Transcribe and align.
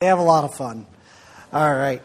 They 0.00 0.06
have 0.06 0.18
a 0.18 0.22
lot 0.22 0.44
of 0.44 0.54
fun. 0.54 0.86
All 1.52 1.74
right. 1.74 2.00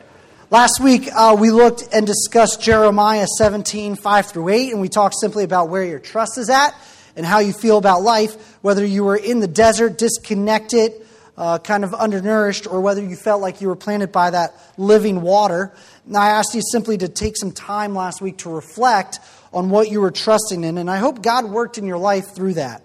Last 0.49 0.81
week, 0.83 1.07
uh, 1.15 1.37
we 1.39 1.49
looked 1.49 1.87
and 1.93 2.05
discussed 2.05 2.61
Jeremiah 2.61 3.25
17, 3.25 3.95
5 3.95 4.25
through 4.25 4.49
8, 4.49 4.73
and 4.73 4.81
we 4.81 4.89
talked 4.89 5.15
simply 5.17 5.45
about 5.45 5.69
where 5.69 5.85
your 5.85 5.99
trust 5.99 6.37
is 6.37 6.49
at 6.49 6.75
and 7.15 7.25
how 7.25 7.39
you 7.39 7.53
feel 7.53 7.77
about 7.77 8.01
life, 8.01 8.57
whether 8.61 8.85
you 8.85 9.05
were 9.05 9.15
in 9.15 9.39
the 9.39 9.47
desert, 9.47 9.97
disconnected, 9.97 10.91
uh, 11.37 11.59
kind 11.59 11.85
of 11.85 11.93
undernourished, 11.93 12.67
or 12.67 12.81
whether 12.81 13.01
you 13.01 13.15
felt 13.15 13.39
like 13.39 13.61
you 13.61 13.69
were 13.69 13.77
planted 13.77 14.11
by 14.11 14.29
that 14.29 14.53
living 14.77 15.21
water. 15.21 15.73
And 16.05 16.17
I 16.17 16.31
asked 16.31 16.53
you 16.53 16.63
simply 16.69 16.97
to 16.97 17.07
take 17.07 17.37
some 17.37 17.53
time 17.53 17.95
last 17.95 18.21
week 18.21 18.39
to 18.39 18.49
reflect 18.49 19.21
on 19.53 19.69
what 19.69 19.89
you 19.89 20.01
were 20.01 20.11
trusting 20.11 20.65
in, 20.65 20.77
and 20.77 20.91
I 20.91 20.97
hope 20.97 21.21
God 21.21 21.45
worked 21.45 21.77
in 21.77 21.85
your 21.85 21.97
life 21.97 22.35
through 22.35 22.55
that. 22.55 22.83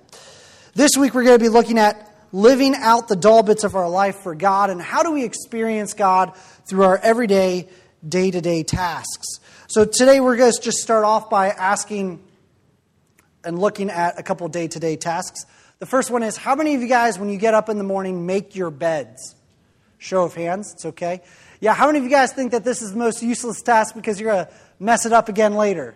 This 0.76 0.92
week, 0.96 1.14
we're 1.14 1.24
going 1.24 1.36
to 1.36 1.44
be 1.44 1.48
looking 1.48 1.78
at 1.78 2.09
living 2.32 2.74
out 2.76 3.08
the 3.08 3.16
dull 3.16 3.42
bits 3.42 3.64
of 3.64 3.74
our 3.74 3.88
life 3.88 4.16
for 4.16 4.34
God 4.34 4.70
and 4.70 4.80
how 4.80 5.02
do 5.02 5.12
we 5.12 5.24
experience 5.24 5.94
God 5.94 6.32
through 6.68 6.84
our 6.84 6.98
everyday, 6.98 7.68
day 8.06 8.30
to 8.30 8.40
day 8.40 8.62
tasks. 8.62 9.26
So 9.68 9.84
today 9.84 10.20
we're 10.20 10.36
going 10.36 10.52
to 10.52 10.60
just 10.60 10.78
start 10.78 11.04
off 11.04 11.30
by 11.30 11.48
asking 11.48 12.22
and 13.44 13.58
looking 13.58 13.90
at 13.90 14.18
a 14.18 14.22
couple 14.22 14.48
day 14.48 14.68
to 14.68 14.78
day 14.78 14.96
tasks. 14.96 15.46
The 15.78 15.86
first 15.86 16.10
one 16.10 16.22
is 16.22 16.36
how 16.36 16.54
many 16.54 16.74
of 16.74 16.82
you 16.82 16.88
guys, 16.88 17.18
when 17.18 17.30
you 17.30 17.38
get 17.38 17.54
up 17.54 17.68
in 17.68 17.78
the 17.78 17.84
morning, 17.84 18.26
make 18.26 18.54
your 18.54 18.70
beds? 18.70 19.34
Show 19.98 20.24
of 20.24 20.34
hands, 20.34 20.72
it's 20.74 20.86
okay. 20.86 21.20
Yeah, 21.60 21.74
how 21.74 21.86
many 21.86 21.98
of 21.98 22.04
you 22.04 22.10
guys 22.10 22.32
think 22.32 22.52
that 22.52 22.64
this 22.64 22.80
is 22.80 22.92
the 22.92 22.98
most 22.98 23.22
useless 23.22 23.60
task 23.60 23.94
because 23.94 24.18
you're 24.18 24.32
going 24.32 24.46
to 24.46 24.52
mess 24.78 25.04
it 25.04 25.12
up 25.12 25.28
again 25.28 25.54
later? 25.54 25.94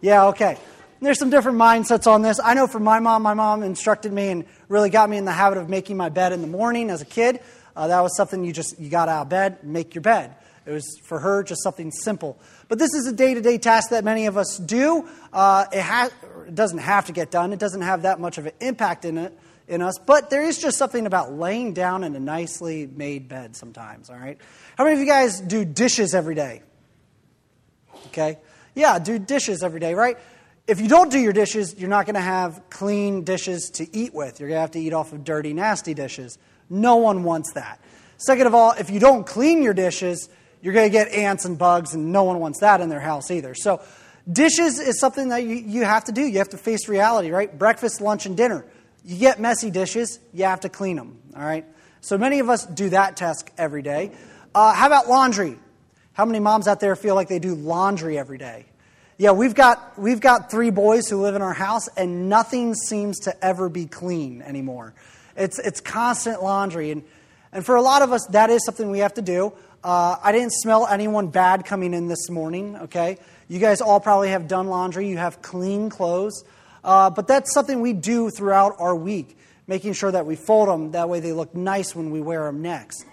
Yeah, 0.00 0.26
okay. 0.26 0.58
There's 1.00 1.18
some 1.18 1.30
different 1.30 1.58
mindsets 1.58 2.06
on 2.06 2.22
this. 2.22 2.40
I 2.42 2.54
know 2.54 2.66
for 2.66 2.80
my 2.80 2.98
mom, 2.98 3.22
my 3.22 3.34
mom 3.34 3.62
instructed 3.62 4.12
me 4.12 4.28
and 4.28 4.44
really 4.68 4.90
got 4.90 5.08
me 5.08 5.16
in 5.16 5.24
the 5.24 5.32
habit 5.32 5.58
of 5.58 5.68
making 5.68 5.96
my 5.96 6.08
bed 6.08 6.32
in 6.32 6.40
the 6.40 6.48
morning 6.48 6.90
as 6.90 7.02
a 7.02 7.04
kid. 7.04 7.40
Uh, 7.76 7.86
that 7.86 8.00
was 8.00 8.16
something 8.16 8.44
you 8.44 8.52
just 8.52 8.78
you 8.80 8.90
got 8.90 9.08
out 9.08 9.22
of 9.22 9.28
bed, 9.28 9.62
make 9.62 9.94
your 9.94 10.02
bed. 10.02 10.34
It 10.66 10.72
was 10.72 10.98
for 11.04 11.20
her 11.20 11.44
just 11.44 11.62
something 11.62 11.92
simple. 11.92 12.38
But 12.66 12.78
this 12.78 12.92
is 12.92 13.06
a 13.06 13.12
day 13.12 13.34
to 13.34 13.40
day 13.40 13.58
task 13.58 13.90
that 13.90 14.04
many 14.04 14.26
of 14.26 14.36
us 14.36 14.58
do. 14.58 15.08
Uh, 15.32 15.64
it, 15.72 15.80
ha- 15.80 16.10
it 16.46 16.54
doesn't 16.54 16.78
have 16.78 17.06
to 17.06 17.12
get 17.12 17.30
done. 17.30 17.52
It 17.52 17.58
doesn't 17.58 17.82
have 17.82 18.02
that 18.02 18.18
much 18.20 18.36
of 18.36 18.46
an 18.46 18.52
impact 18.60 19.04
in 19.04 19.18
it 19.18 19.38
in 19.68 19.82
us. 19.82 19.94
But 20.04 20.30
there 20.30 20.42
is 20.42 20.58
just 20.58 20.76
something 20.78 21.06
about 21.06 21.32
laying 21.32 21.74
down 21.74 22.02
in 22.02 22.16
a 22.16 22.20
nicely 22.20 22.86
made 22.86 23.28
bed 23.28 23.54
sometimes. 23.54 24.10
All 24.10 24.16
right. 24.16 24.38
How 24.76 24.84
many 24.84 24.94
of 24.94 25.00
you 25.00 25.06
guys 25.06 25.40
do 25.40 25.64
dishes 25.64 26.14
every 26.14 26.34
day? 26.34 26.62
Okay. 28.08 28.38
Yeah, 28.74 28.98
do 28.98 29.18
dishes 29.18 29.62
every 29.62 29.80
day, 29.80 29.94
right? 29.94 30.18
If 30.68 30.82
you 30.82 30.88
don't 30.88 31.10
do 31.10 31.18
your 31.18 31.32
dishes, 31.32 31.74
you're 31.78 31.88
not 31.88 32.04
going 32.04 32.14
to 32.14 32.20
have 32.20 32.62
clean 32.68 33.24
dishes 33.24 33.70
to 33.70 33.96
eat 33.96 34.12
with. 34.12 34.38
You're 34.38 34.50
going 34.50 34.58
to 34.58 34.60
have 34.60 34.70
to 34.72 34.80
eat 34.80 34.92
off 34.92 35.14
of 35.14 35.24
dirty, 35.24 35.54
nasty 35.54 35.94
dishes. 35.94 36.38
No 36.68 36.96
one 36.96 37.24
wants 37.24 37.54
that. 37.54 37.80
Second 38.18 38.46
of 38.46 38.54
all, 38.54 38.72
if 38.72 38.90
you 38.90 39.00
don't 39.00 39.26
clean 39.26 39.62
your 39.62 39.72
dishes, 39.72 40.28
you're 40.60 40.74
going 40.74 40.86
to 40.86 40.92
get 40.92 41.08
ants 41.08 41.46
and 41.46 41.56
bugs, 41.56 41.94
and 41.94 42.12
no 42.12 42.24
one 42.24 42.38
wants 42.38 42.60
that 42.60 42.82
in 42.82 42.90
their 42.90 43.00
house 43.00 43.30
either. 43.30 43.54
So, 43.54 43.80
dishes 44.30 44.78
is 44.78 45.00
something 45.00 45.30
that 45.30 45.42
you, 45.42 45.54
you 45.54 45.84
have 45.84 46.04
to 46.04 46.12
do. 46.12 46.20
You 46.20 46.38
have 46.38 46.50
to 46.50 46.58
face 46.58 46.86
reality, 46.86 47.30
right? 47.30 47.56
Breakfast, 47.56 48.02
lunch, 48.02 48.26
and 48.26 48.36
dinner. 48.36 48.66
You 49.04 49.18
get 49.18 49.40
messy 49.40 49.70
dishes, 49.70 50.18
you 50.34 50.44
have 50.44 50.60
to 50.60 50.68
clean 50.68 50.96
them, 50.96 51.18
all 51.34 51.44
right? 51.44 51.64
So, 52.02 52.18
many 52.18 52.40
of 52.40 52.50
us 52.50 52.66
do 52.66 52.90
that 52.90 53.16
task 53.16 53.50
every 53.56 53.80
day. 53.80 54.12
Uh, 54.54 54.74
how 54.74 54.86
about 54.86 55.08
laundry? 55.08 55.58
How 56.12 56.26
many 56.26 56.40
moms 56.40 56.68
out 56.68 56.80
there 56.80 56.94
feel 56.94 57.14
like 57.14 57.28
they 57.28 57.38
do 57.38 57.54
laundry 57.54 58.18
every 58.18 58.36
day? 58.36 58.66
Yeah, 59.20 59.32
we've 59.32 59.56
got, 59.56 59.98
we've 59.98 60.20
got 60.20 60.48
three 60.48 60.70
boys 60.70 61.08
who 61.08 61.20
live 61.20 61.34
in 61.34 61.42
our 61.42 61.52
house, 61.52 61.88
and 61.96 62.28
nothing 62.28 62.76
seems 62.76 63.18
to 63.22 63.44
ever 63.44 63.68
be 63.68 63.84
clean 63.84 64.42
anymore. 64.42 64.94
It's, 65.36 65.58
it's 65.58 65.80
constant 65.80 66.40
laundry. 66.40 66.92
And, 66.92 67.02
and 67.50 67.66
for 67.66 67.74
a 67.74 67.82
lot 67.82 68.02
of 68.02 68.12
us, 68.12 68.24
that 68.26 68.48
is 68.48 68.64
something 68.64 68.92
we 68.92 69.00
have 69.00 69.14
to 69.14 69.22
do. 69.22 69.52
Uh, 69.82 70.14
I 70.22 70.30
didn't 70.30 70.52
smell 70.52 70.86
anyone 70.86 71.30
bad 71.30 71.64
coming 71.64 71.94
in 71.94 72.06
this 72.06 72.30
morning, 72.30 72.76
okay? 72.76 73.18
You 73.48 73.58
guys 73.58 73.80
all 73.80 73.98
probably 73.98 74.28
have 74.28 74.46
done 74.46 74.68
laundry, 74.68 75.08
you 75.08 75.16
have 75.16 75.42
clean 75.42 75.90
clothes. 75.90 76.44
Uh, 76.84 77.10
but 77.10 77.26
that's 77.26 77.52
something 77.52 77.80
we 77.80 77.94
do 77.94 78.30
throughout 78.30 78.76
our 78.78 78.94
week, 78.94 79.36
making 79.66 79.94
sure 79.94 80.12
that 80.12 80.26
we 80.26 80.36
fold 80.36 80.68
them. 80.68 80.92
That 80.92 81.08
way 81.08 81.18
they 81.18 81.32
look 81.32 81.56
nice 81.56 81.92
when 81.92 82.12
we 82.12 82.20
wear 82.20 82.44
them 82.44 82.62
next. 82.62 83.04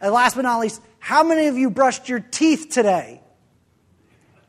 And 0.00 0.10
last 0.10 0.36
but 0.36 0.42
not 0.42 0.58
least, 0.60 0.80
how 1.00 1.22
many 1.22 1.48
of 1.48 1.58
you 1.58 1.68
brushed 1.68 2.08
your 2.08 2.20
teeth 2.20 2.68
today? 2.70 3.20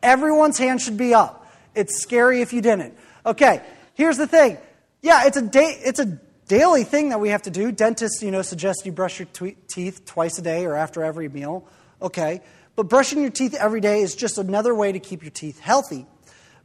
Everyone's 0.03 0.57
hand 0.57 0.81
should 0.81 0.97
be 0.97 1.13
up. 1.13 1.47
It's 1.75 2.01
scary 2.01 2.41
if 2.41 2.53
you 2.53 2.62
didn't. 2.62 2.97
Okay, 3.25 3.62
here's 3.94 4.17
the 4.17 4.28
thing. 4.28 4.57
Yeah, 5.01 5.25
it's 5.25 5.38
a 5.38 5.41
day, 5.41 5.79
it's 5.84 6.00
a 6.00 6.19
daily 6.47 6.84
thing 6.84 7.09
that 7.09 7.19
we 7.19 7.29
have 7.29 7.44
to 7.44 7.51
do. 7.51 7.72
Dentists, 7.72 8.22
you 8.22 8.31
know, 8.31 8.41
suggest 8.41 8.85
you 8.85 8.91
brush 8.91 9.19
your 9.19 9.28
t- 9.31 9.57
teeth 9.67 10.06
twice 10.06 10.38
a 10.38 10.41
day 10.41 10.66
or 10.66 10.75
after 10.75 11.03
every 11.03 11.29
meal. 11.29 11.66
Okay, 12.01 12.41
but 12.75 12.89
brushing 12.89 13.22
your 13.22 13.29
teeth 13.29 13.53
every 13.53 13.81
day 13.81 14.01
is 14.01 14.16
just 14.16 14.38
another 14.38 14.73
way 14.73 14.91
to 14.91 15.00
keep 15.00 15.22
your 15.22 15.31
teeth 15.31 15.59
healthy. 15.59 16.06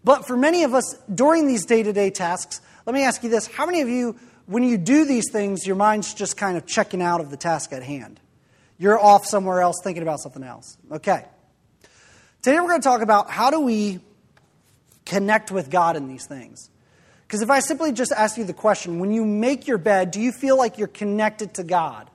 But 0.02 0.26
for 0.26 0.36
many 0.36 0.64
of 0.64 0.74
us 0.74 0.96
during 1.12 1.46
these 1.46 1.66
day-to-day 1.66 2.10
tasks, 2.10 2.60
let 2.84 2.94
me 2.94 3.02
ask 3.02 3.22
you 3.22 3.30
this: 3.30 3.46
How 3.46 3.66
many 3.66 3.80
of 3.80 3.88
you, 3.88 4.16
when 4.46 4.62
you 4.62 4.78
do 4.78 5.04
these 5.04 5.30
things, 5.30 5.66
your 5.66 5.76
mind's 5.76 6.14
just 6.14 6.36
kind 6.36 6.56
of 6.56 6.66
checking 6.66 7.02
out 7.02 7.20
of 7.20 7.30
the 7.30 7.36
task 7.36 7.72
at 7.72 7.82
hand? 7.82 8.20
You're 8.78 8.98
off 8.98 9.26
somewhere 9.26 9.60
else 9.60 9.76
thinking 9.82 10.02
about 10.02 10.20
something 10.20 10.42
else. 10.42 10.76
Okay. 10.90 11.24
Today 12.46 12.60
we're 12.60 12.68
going 12.68 12.80
to 12.80 12.88
talk 12.88 13.02
about 13.02 13.28
how 13.28 13.50
do 13.50 13.58
we 13.58 13.98
connect 15.04 15.50
with 15.50 15.68
God 15.68 15.96
in 15.96 16.06
these 16.06 16.26
things. 16.28 16.70
Because 17.26 17.42
if 17.42 17.50
I 17.50 17.58
simply 17.58 17.90
just 17.90 18.12
ask 18.12 18.38
you 18.38 18.44
the 18.44 18.52
question, 18.52 19.00
when 19.00 19.10
you 19.10 19.24
make 19.24 19.66
your 19.66 19.78
bed, 19.78 20.12
do 20.12 20.20
you 20.20 20.30
feel 20.30 20.56
like 20.56 20.78
you're 20.78 20.86
connected 20.86 21.54
to 21.54 21.64
God? 21.64 22.08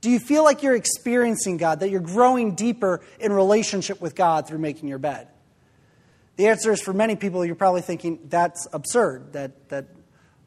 Do 0.00 0.08
you 0.08 0.20
feel 0.20 0.44
like 0.44 0.62
you're 0.62 0.76
experiencing 0.76 1.56
God, 1.56 1.80
that 1.80 1.90
you're 1.90 1.98
growing 1.98 2.54
deeper 2.54 3.00
in 3.18 3.32
relationship 3.32 4.00
with 4.00 4.14
God 4.14 4.46
through 4.46 4.58
making 4.58 4.88
your 4.88 5.00
bed? 5.00 5.26
The 6.36 6.46
answer 6.46 6.70
is 6.70 6.80
for 6.80 6.92
many 6.92 7.16
people, 7.16 7.44
you're 7.44 7.56
probably 7.56 7.82
thinking, 7.82 8.20
that's 8.28 8.68
absurd. 8.72 9.32
That, 9.32 9.68
that, 9.70 9.86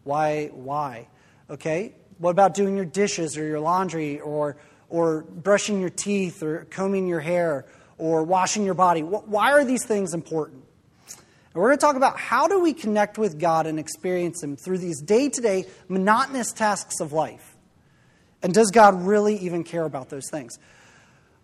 why, 0.06 0.46
why? 0.54 1.10
Okay? 1.50 1.94
What 2.20 2.32
about 2.32 2.54
doing 2.54 2.78
your 2.78 2.86
dishes 2.86 3.38
or 3.38 3.46
your 3.46 3.60
laundry 3.60 4.22
or, 4.22 4.56
or 4.88 5.24
brushing 5.24 5.82
your 5.82 5.90
teeth 5.90 6.42
or 6.42 6.68
combing 6.70 7.06
your 7.08 7.20
hair 7.20 7.66
or 7.98 8.24
washing 8.24 8.66
your 8.66 8.74
body. 8.74 9.02
Why 9.02 9.52
are 9.52 9.64
these 9.64 9.86
things 9.86 10.14
important? 10.14 10.64
And 11.08 11.62
we're 11.62 11.70
going 11.70 11.78
to 11.78 11.86
talk 11.86 11.96
about 11.96 12.20
how 12.20 12.48
do 12.48 12.60
we 12.60 12.74
connect 12.74 13.18
with 13.18 13.40
God 13.40 13.66
and 13.66 13.80
experience 13.80 14.44
Him 14.44 14.58
through 14.58 14.80
these 14.80 15.02
day 15.02 15.30
to 15.30 15.42
day 15.42 15.66
monotonous 15.88 16.52
tasks 16.52 17.00
of 17.00 17.14
life. 17.14 17.56
And 18.44 18.54
does 18.54 18.72
God 18.72 19.06
really 19.06 19.38
even 19.38 19.64
care 19.64 19.86
about 19.86 20.10
those 20.10 20.30
things? 20.30 20.60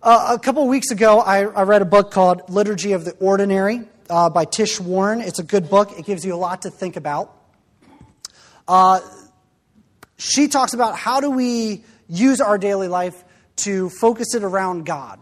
Uh, 0.03 0.35
a 0.37 0.39
couple 0.39 0.63
of 0.63 0.67
weeks 0.67 0.91
ago, 0.91 1.19
I, 1.19 1.45
I, 1.45 1.61
read 1.63 1.81
a 1.81 1.85
book 1.85 2.11
called 2.11 2.41
Liturgy 2.49 2.91
of 2.91 3.05
the 3.05 3.11
Ordinary 3.13 3.81
uh, 4.09 4.29
by 4.29 4.45
Tish 4.45 4.79
Warren. 4.79 5.21
It's 5.21 5.39
a 5.39 5.43
good 5.43 5.69
book, 5.69 5.97
it 5.97 6.05
gives 6.05 6.25
you 6.25 6.33
a 6.33 6.37
lot 6.37 6.63
to 6.63 6.71
think 6.71 6.97
about. 6.97 7.33
Uh, 8.67 8.99
she 10.17 10.47
talks 10.47 10.73
about 10.73 10.97
how 10.97 11.21
do 11.21 11.31
we 11.31 11.85
use 12.09 12.41
our 12.41 12.57
daily 12.57 12.87
life 12.87 13.23
to 13.57 13.89
focus 14.01 14.35
it 14.35 14.43
around 14.43 14.85
God. 14.85 15.19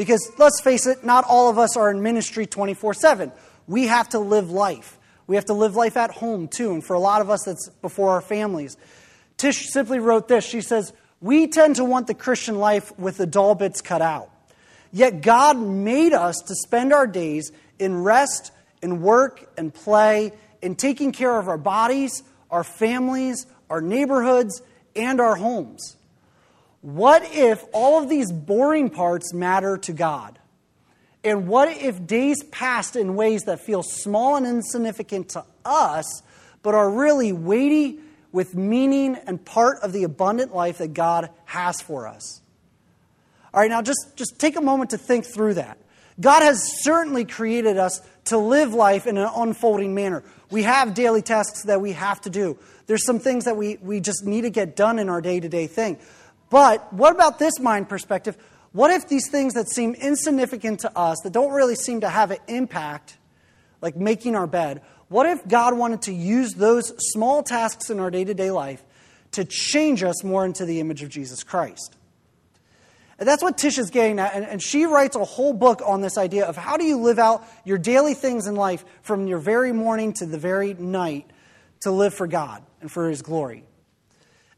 Because 0.00 0.32
let's 0.38 0.62
face 0.62 0.86
it, 0.86 1.04
not 1.04 1.26
all 1.28 1.50
of 1.50 1.58
us 1.58 1.76
are 1.76 1.90
in 1.90 2.02
ministry 2.02 2.46
24 2.46 2.94
7. 2.94 3.32
We 3.66 3.88
have 3.88 4.08
to 4.08 4.18
live 4.18 4.50
life. 4.50 4.98
We 5.26 5.36
have 5.36 5.44
to 5.44 5.52
live 5.52 5.76
life 5.76 5.98
at 5.98 6.10
home 6.10 6.48
too. 6.48 6.72
And 6.72 6.82
for 6.82 6.94
a 6.94 6.98
lot 6.98 7.20
of 7.20 7.28
us, 7.28 7.42
that's 7.44 7.68
before 7.82 8.12
our 8.12 8.22
families. 8.22 8.78
Tish 9.36 9.68
simply 9.68 9.98
wrote 9.98 10.26
this. 10.26 10.42
She 10.42 10.62
says, 10.62 10.94
We 11.20 11.48
tend 11.48 11.76
to 11.76 11.84
want 11.84 12.06
the 12.06 12.14
Christian 12.14 12.56
life 12.56 12.98
with 12.98 13.18
the 13.18 13.26
dull 13.26 13.54
bits 13.54 13.82
cut 13.82 14.00
out. 14.00 14.30
Yet 14.90 15.20
God 15.20 15.58
made 15.58 16.14
us 16.14 16.36
to 16.46 16.54
spend 16.54 16.94
our 16.94 17.06
days 17.06 17.52
in 17.78 18.02
rest, 18.02 18.52
in 18.80 19.02
work, 19.02 19.52
and 19.58 19.70
play, 19.70 20.32
in 20.62 20.76
taking 20.76 21.12
care 21.12 21.38
of 21.38 21.46
our 21.46 21.58
bodies, 21.58 22.22
our 22.50 22.64
families, 22.64 23.46
our 23.68 23.82
neighborhoods, 23.82 24.62
and 24.96 25.20
our 25.20 25.36
homes. 25.36 25.98
What 26.82 27.22
if 27.32 27.62
all 27.72 28.02
of 28.02 28.08
these 28.08 28.32
boring 28.32 28.90
parts 28.90 29.34
matter 29.34 29.76
to 29.78 29.92
God? 29.92 30.38
And 31.22 31.48
what 31.48 31.68
if 31.68 32.06
days 32.06 32.42
passed 32.44 32.96
in 32.96 33.14
ways 33.14 33.42
that 33.42 33.60
feel 33.60 33.82
small 33.82 34.36
and 34.36 34.46
insignificant 34.46 35.30
to 35.30 35.44
us, 35.64 36.22
but 36.62 36.74
are 36.74 36.90
really 36.90 37.32
weighty 37.32 37.98
with 38.32 38.54
meaning 38.54 39.16
and 39.26 39.44
part 39.44 39.78
of 39.82 39.92
the 39.92 40.04
abundant 40.04 40.54
life 40.54 40.78
that 40.78 40.94
God 40.94 41.28
has 41.44 41.82
for 41.82 42.06
us? 42.06 42.40
All 43.52 43.60
right, 43.60 43.68
now 43.68 43.82
just, 43.82 44.16
just 44.16 44.38
take 44.38 44.56
a 44.56 44.60
moment 44.60 44.90
to 44.90 44.98
think 44.98 45.26
through 45.26 45.54
that. 45.54 45.76
God 46.18 46.42
has 46.42 46.82
certainly 46.82 47.24
created 47.24 47.76
us 47.76 48.00
to 48.26 48.38
live 48.38 48.72
life 48.72 49.06
in 49.06 49.16
an 49.16 49.28
unfolding 49.34 49.94
manner. 49.94 50.22
We 50.50 50.62
have 50.62 50.94
daily 50.94 51.22
tasks 51.22 51.64
that 51.64 51.80
we 51.80 51.92
have 51.92 52.20
to 52.22 52.30
do. 52.30 52.58
There's 52.86 53.04
some 53.04 53.18
things 53.18 53.44
that 53.44 53.56
we, 53.56 53.76
we 53.80 54.00
just 54.00 54.24
need 54.24 54.42
to 54.42 54.50
get 54.50 54.76
done 54.76 54.98
in 54.98 55.08
our 55.08 55.20
day 55.20 55.40
to 55.40 55.48
day 55.48 55.66
thing. 55.66 55.98
But 56.50 56.92
what 56.92 57.14
about 57.14 57.38
this 57.38 57.58
mind 57.58 57.88
perspective? 57.88 58.36
What 58.72 58.90
if 58.90 59.08
these 59.08 59.28
things 59.30 59.54
that 59.54 59.68
seem 59.68 59.94
insignificant 59.94 60.80
to 60.80 60.96
us, 60.96 61.18
that 61.24 61.32
don't 61.32 61.52
really 61.52 61.74
seem 61.74 62.02
to 62.02 62.08
have 62.08 62.30
an 62.30 62.38
impact, 62.48 63.16
like 63.80 63.96
making 63.96 64.36
our 64.36 64.46
bed, 64.46 64.82
what 65.08 65.26
if 65.26 65.46
God 65.48 65.76
wanted 65.76 66.02
to 66.02 66.12
use 66.12 66.54
those 66.54 66.92
small 67.12 67.42
tasks 67.42 67.90
in 67.90 67.98
our 67.98 68.10
day 68.10 68.24
to 68.24 68.34
day 68.34 68.50
life 68.52 68.82
to 69.32 69.44
change 69.44 70.02
us 70.02 70.22
more 70.22 70.44
into 70.44 70.64
the 70.64 70.78
image 70.78 71.02
of 71.02 71.08
Jesus 71.08 71.42
Christ? 71.42 71.96
And 73.18 73.28
that's 73.28 73.42
what 73.42 73.58
Tish 73.58 73.76
is 73.76 73.90
getting 73.90 74.18
at. 74.18 74.34
And, 74.34 74.44
and 74.44 74.62
she 74.62 74.86
writes 74.86 75.14
a 75.14 75.24
whole 75.24 75.52
book 75.52 75.82
on 75.84 76.00
this 76.00 76.16
idea 76.16 76.46
of 76.46 76.56
how 76.56 76.76
do 76.76 76.84
you 76.84 76.96
live 76.98 77.18
out 77.18 77.44
your 77.64 77.76
daily 77.76 78.14
things 78.14 78.46
in 78.46 78.54
life 78.54 78.84
from 79.02 79.26
your 79.26 79.38
very 79.38 79.72
morning 79.72 80.12
to 80.14 80.26
the 80.26 80.38
very 80.38 80.74
night 80.74 81.28
to 81.80 81.90
live 81.90 82.14
for 82.14 82.26
God 82.26 82.62
and 82.80 82.90
for 82.90 83.10
His 83.10 83.20
glory. 83.20 83.64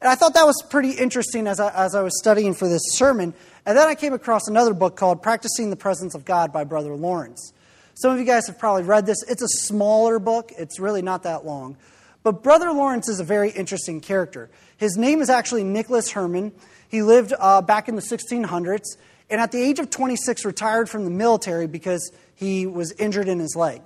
And 0.03 0.11
I 0.11 0.17
thought 0.17 0.35
that 0.35 0.47
was 0.47 0.61
pretty 0.69 0.91
interesting 0.91 1.47
as 1.47 1.61
I, 1.61 1.73
as 1.73 1.95
I 1.95 2.03
was 2.03 2.19
studying 2.19 2.55
for 2.55 2.69
this 2.69 2.83
sermon. 2.89 3.35
And 3.65 3.79
then 3.79 3.87
I 3.87 3.95
came 3.95 4.13
across 4.13 4.49
another 4.49 4.75
book 4.75 4.97
called 4.97 5.23
Practicing 5.23 5.71
the 5.71 5.77
Presence 5.77 6.17
of 6.17 6.25
God 6.25 6.53
by 6.53 6.65
Brother 6.65 6.97
Lawrence. 6.97 7.53
Some 7.95 8.11
of 8.11 8.19
you 8.19 8.25
guys 8.25 8.49
have 8.49 8.59
probably 8.59 8.83
read 8.83 9.07
this. 9.07 9.23
It's 9.29 9.43
a 9.43 9.65
smaller 9.65 10.19
book, 10.19 10.51
it's 10.59 10.81
really 10.81 11.03
not 11.03 11.23
that 11.23 11.47
long. 11.47 11.77
But 12.25 12.43
Brother 12.43 12.73
Lawrence 12.73 13.09
is 13.09 13.21
a 13.21 13.25
very 13.25 13.51
interesting 13.51 14.01
character. 14.01 14.51
His 14.77 14.97
name 14.97 15.21
is 15.21 15.31
actually 15.31 15.63
Nicholas 15.63 16.11
Herman. 16.11 16.51
He 16.89 17.03
lived 17.03 17.33
uh, 17.39 17.63
back 17.63 17.89
in 17.89 17.95
the 17.95 18.03
1600s, 18.03 18.97
and 19.31 19.41
at 19.41 19.53
the 19.53 19.63
age 19.63 19.79
of 19.79 19.89
26, 19.89 20.45
retired 20.45 20.91
from 20.91 21.05
the 21.05 21.11
military 21.11 21.69
because 21.69 22.11
he 22.35 22.67
was 22.67 22.91
injured 22.99 23.29
in 23.29 23.39
his 23.39 23.55
leg. 23.55 23.83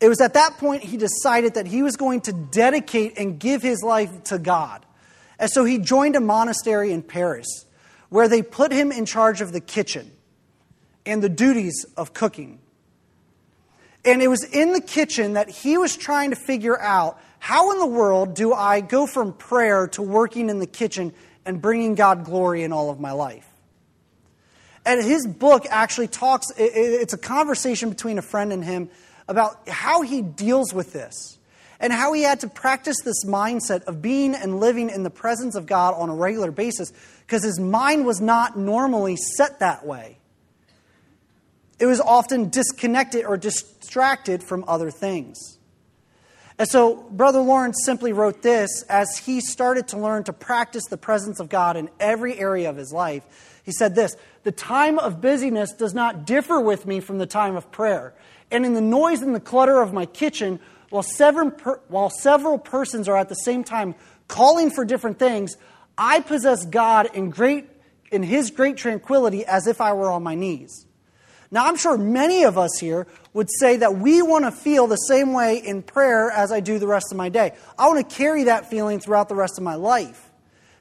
It 0.00 0.08
was 0.08 0.20
at 0.20 0.34
that 0.34 0.56
point 0.58 0.82
he 0.82 0.96
decided 0.96 1.54
that 1.54 1.66
he 1.66 1.82
was 1.82 1.96
going 1.96 2.22
to 2.22 2.32
dedicate 2.32 3.18
and 3.18 3.38
give 3.38 3.60
his 3.60 3.82
life 3.82 4.24
to 4.24 4.38
God. 4.38 4.84
And 5.38 5.50
so 5.50 5.64
he 5.64 5.78
joined 5.78 6.16
a 6.16 6.20
monastery 6.20 6.92
in 6.92 7.02
Paris 7.02 7.66
where 8.08 8.28
they 8.28 8.42
put 8.42 8.72
him 8.72 8.92
in 8.92 9.06
charge 9.06 9.40
of 9.40 9.52
the 9.52 9.60
kitchen 9.60 10.10
and 11.04 11.22
the 11.22 11.28
duties 11.28 11.86
of 11.96 12.12
cooking. 12.14 12.60
And 14.04 14.22
it 14.22 14.28
was 14.28 14.44
in 14.44 14.72
the 14.72 14.80
kitchen 14.80 15.34
that 15.34 15.50
he 15.50 15.76
was 15.76 15.96
trying 15.96 16.30
to 16.30 16.36
figure 16.36 16.78
out 16.80 17.18
how 17.38 17.72
in 17.72 17.78
the 17.78 17.86
world 17.86 18.34
do 18.34 18.52
I 18.52 18.80
go 18.80 19.06
from 19.06 19.32
prayer 19.32 19.86
to 19.88 20.02
working 20.02 20.48
in 20.50 20.58
the 20.58 20.66
kitchen 20.66 21.12
and 21.44 21.60
bringing 21.60 21.94
God 21.94 22.24
glory 22.24 22.62
in 22.62 22.72
all 22.72 22.90
of 22.90 23.00
my 23.00 23.12
life? 23.12 23.46
And 24.84 25.02
his 25.02 25.26
book 25.26 25.66
actually 25.68 26.08
talks, 26.08 26.46
it's 26.56 27.12
a 27.12 27.18
conversation 27.18 27.90
between 27.90 28.18
a 28.18 28.22
friend 28.22 28.52
and 28.52 28.64
him 28.64 28.88
about 29.30 29.68
how 29.68 30.02
he 30.02 30.20
deals 30.20 30.74
with 30.74 30.92
this 30.92 31.38
and 31.80 31.92
how 31.92 32.12
he 32.12 32.22
had 32.22 32.40
to 32.40 32.48
practice 32.48 32.96
this 33.02 33.24
mindset 33.24 33.84
of 33.84 34.02
being 34.02 34.34
and 34.34 34.60
living 34.60 34.90
in 34.90 35.02
the 35.02 35.10
presence 35.10 35.54
of 35.54 35.64
God 35.64 35.94
on 35.94 36.10
a 36.10 36.14
regular 36.14 36.50
basis 36.50 36.92
because 37.26 37.42
his 37.42 37.58
mind 37.58 38.04
was 38.04 38.20
not 38.20 38.58
normally 38.58 39.16
set 39.16 39.60
that 39.60 39.86
way 39.86 40.18
it 41.80 41.86
was 41.86 42.00
often 42.00 42.50
disconnected 42.50 43.24
or 43.24 43.38
distracted 43.38 44.42
from 44.42 44.64
other 44.68 44.90
things. 44.90 45.58
And 46.58 46.68
so, 46.68 46.96
Brother 47.10 47.40
Lawrence 47.40 47.78
simply 47.84 48.12
wrote 48.12 48.42
this 48.42 48.82
as 48.82 49.16
he 49.16 49.40
started 49.40 49.88
to 49.88 49.98
learn 49.98 50.24
to 50.24 50.34
practice 50.34 50.84
the 50.90 50.98
presence 50.98 51.40
of 51.40 51.48
God 51.48 51.78
in 51.78 51.88
every 51.98 52.38
area 52.38 52.68
of 52.68 52.76
his 52.76 52.92
life. 52.92 53.62
He 53.64 53.72
said 53.72 53.94
this 53.94 54.14
The 54.44 54.52
time 54.52 54.98
of 54.98 55.22
busyness 55.22 55.72
does 55.72 55.94
not 55.94 56.26
differ 56.26 56.60
with 56.60 56.84
me 56.84 57.00
from 57.00 57.16
the 57.16 57.26
time 57.26 57.56
of 57.56 57.72
prayer. 57.72 58.12
And 58.50 58.66
in 58.66 58.74
the 58.74 58.80
noise 58.80 59.22
and 59.22 59.34
the 59.34 59.40
clutter 59.40 59.80
of 59.80 59.92
my 59.92 60.06
kitchen, 60.06 60.60
while 60.90 61.02
several, 61.02 61.50
per, 61.50 61.80
while 61.88 62.10
several 62.10 62.58
persons 62.58 63.08
are 63.08 63.16
at 63.16 63.28
the 63.28 63.34
same 63.34 63.64
time 63.64 63.94
calling 64.28 64.70
for 64.70 64.84
different 64.84 65.18
things, 65.18 65.56
I 65.96 66.20
possess 66.20 66.64
God 66.64 67.10
in, 67.14 67.30
great, 67.30 67.68
in 68.10 68.22
his 68.22 68.50
great 68.50 68.76
tranquility 68.76 69.44
as 69.44 69.66
if 69.66 69.80
I 69.80 69.92
were 69.92 70.10
on 70.10 70.22
my 70.22 70.34
knees. 70.34 70.86
Now, 71.52 71.66
I'm 71.66 71.76
sure 71.76 71.98
many 71.98 72.44
of 72.44 72.56
us 72.56 72.78
here 72.78 73.08
would 73.32 73.48
say 73.58 73.78
that 73.78 73.96
we 73.96 74.22
want 74.22 74.44
to 74.44 74.52
feel 74.52 74.86
the 74.86 74.96
same 74.96 75.32
way 75.32 75.58
in 75.58 75.82
prayer 75.82 76.30
as 76.30 76.52
I 76.52 76.60
do 76.60 76.78
the 76.78 76.86
rest 76.86 77.06
of 77.10 77.16
my 77.16 77.28
day. 77.28 77.54
I 77.76 77.88
want 77.88 78.08
to 78.08 78.16
carry 78.16 78.44
that 78.44 78.70
feeling 78.70 79.00
throughout 79.00 79.28
the 79.28 79.34
rest 79.34 79.58
of 79.58 79.64
my 79.64 79.74
life, 79.74 80.29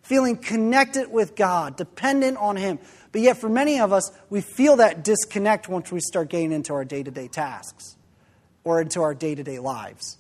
feeling 0.09 0.35
connected 0.35 1.09
with 1.09 1.35
God, 1.35 1.77
dependent 1.77 2.37
on 2.37 2.57
Him. 2.57 2.79
But 3.11 3.21
yet, 3.21 3.37
for 3.37 3.47
many 3.47 3.79
of 3.79 3.93
us, 3.93 4.11
we 4.29 4.41
feel 4.41 4.75
that 4.77 5.03
disconnect 5.03 5.69
once 5.69 5.91
we 5.91 6.01
start 6.01 6.29
getting 6.29 6.51
into 6.51 6.73
our 6.73 6.83
day 6.83 7.03
to 7.03 7.11
day 7.11 7.29
tasks 7.29 7.95
or 8.65 8.81
into 8.81 9.01
our 9.01 9.13
day 9.13 9.35
to 9.35 9.43
day 9.43 9.59
lives. 9.59 10.17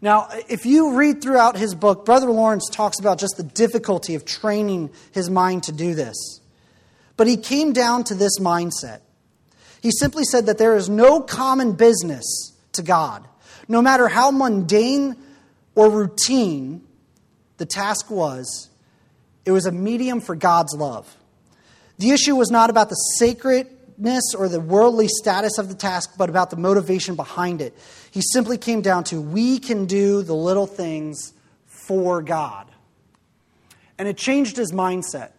Now, 0.00 0.28
if 0.48 0.64
you 0.64 0.94
read 0.96 1.20
throughout 1.20 1.56
his 1.56 1.74
book, 1.74 2.04
Brother 2.06 2.30
Lawrence 2.30 2.70
talks 2.70 2.98
about 2.98 3.18
just 3.18 3.36
the 3.36 3.42
difficulty 3.42 4.14
of 4.14 4.24
training 4.24 4.90
his 5.12 5.28
mind 5.28 5.64
to 5.64 5.72
do 5.72 5.94
this. 5.94 6.40
But 7.16 7.26
he 7.26 7.36
came 7.36 7.72
down 7.72 8.04
to 8.04 8.14
this 8.14 8.38
mindset 8.38 9.00
he 9.84 9.90
simply 9.90 10.24
said 10.24 10.46
that 10.46 10.56
there 10.56 10.76
is 10.76 10.88
no 10.88 11.20
common 11.20 11.72
business 11.72 12.54
to 12.72 12.82
God. 12.82 13.28
No 13.68 13.82
matter 13.82 14.08
how 14.08 14.30
mundane 14.30 15.14
or 15.74 15.90
routine 15.90 16.80
the 17.58 17.66
task 17.66 18.10
was, 18.10 18.70
it 19.44 19.52
was 19.52 19.66
a 19.66 19.72
medium 19.72 20.20
for 20.20 20.34
God's 20.34 20.74
love. 20.74 21.14
The 21.98 22.10
issue 22.10 22.34
was 22.34 22.50
not 22.50 22.70
about 22.70 22.88
the 22.88 22.96
sacredness 23.18 24.34
or 24.36 24.48
the 24.48 24.60
worldly 24.60 25.08
status 25.08 25.58
of 25.58 25.68
the 25.68 25.74
task, 25.74 26.14
but 26.18 26.28
about 26.28 26.50
the 26.50 26.56
motivation 26.56 27.14
behind 27.14 27.60
it. 27.60 27.76
He 28.10 28.20
simply 28.32 28.58
came 28.58 28.80
down 28.80 29.04
to 29.04 29.20
we 29.20 29.58
can 29.58 29.86
do 29.86 30.22
the 30.22 30.34
little 30.34 30.66
things 30.66 31.32
for 31.66 32.22
God. 32.22 32.70
And 33.98 34.08
it 34.08 34.16
changed 34.16 34.56
his 34.56 34.72
mindset. 34.72 35.30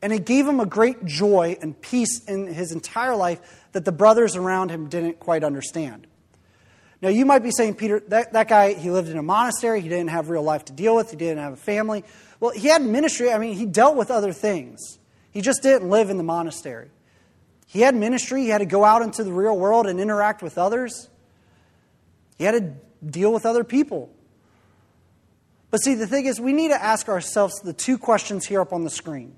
And 0.00 0.12
it 0.12 0.24
gave 0.24 0.46
him 0.46 0.60
a 0.60 0.66
great 0.66 1.04
joy 1.04 1.58
and 1.60 1.78
peace 1.78 2.24
in 2.24 2.46
his 2.46 2.70
entire 2.72 3.16
life 3.16 3.66
that 3.72 3.84
the 3.84 3.92
brothers 3.92 4.36
around 4.36 4.70
him 4.70 4.88
didn't 4.88 5.18
quite 5.18 5.42
understand. 5.42 6.06
Now, 7.02 7.10
you 7.10 7.26
might 7.26 7.42
be 7.44 7.50
saying, 7.50 7.74
Peter, 7.74 8.00
that, 8.08 8.32
that 8.32 8.48
guy, 8.48 8.74
he 8.74 8.90
lived 8.90 9.08
in 9.08 9.18
a 9.18 9.22
monastery. 9.22 9.80
He 9.80 9.88
didn't 9.88 10.10
have 10.10 10.30
real 10.30 10.42
life 10.42 10.64
to 10.66 10.72
deal 10.72 10.96
with. 10.96 11.10
He 11.10 11.16
didn't 11.16 11.38
have 11.38 11.52
a 11.52 11.56
family. 11.56 12.04
Well, 12.40 12.52
he 12.52 12.68
had 12.68 12.82
ministry. 12.82 13.32
I 13.32 13.38
mean, 13.38 13.54
he 13.54 13.66
dealt 13.66 13.96
with 13.96 14.10
other 14.10 14.32
things. 14.32 14.98
He 15.30 15.40
just 15.40 15.62
didn't 15.62 15.88
live 15.88 16.10
in 16.10 16.16
the 16.16 16.22
monastery. 16.22 16.90
He 17.66 17.80
had 17.80 17.94
ministry. 17.94 18.42
He 18.42 18.48
had 18.48 18.58
to 18.58 18.66
go 18.66 18.84
out 18.84 19.02
into 19.02 19.24
the 19.24 19.32
real 19.32 19.56
world 19.56 19.86
and 19.86 20.00
interact 20.00 20.42
with 20.42 20.56
others. 20.56 21.08
He 22.38 22.44
had 22.44 22.52
to 22.52 23.06
deal 23.06 23.32
with 23.32 23.44
other 23.44 23.64
people. 23.64 24.10
But 25.70 25.78
see, 25.78 25.94
the 25.94 26.06
thing 26.06 26.26
is, 26.26 26.40
we 26.40 26.52
need 26.52 26.68
to 26.68 26.82
ask 26.82 27.08
ourselves 27.08 27.60
the 27.60 27.72
two 27.72 27.98
questions 27.98 28.46
here 28.46 28.60
up 28.60 28.72
on 28.72 28.84
the 28.84 28.90
screen. 28.90 29.34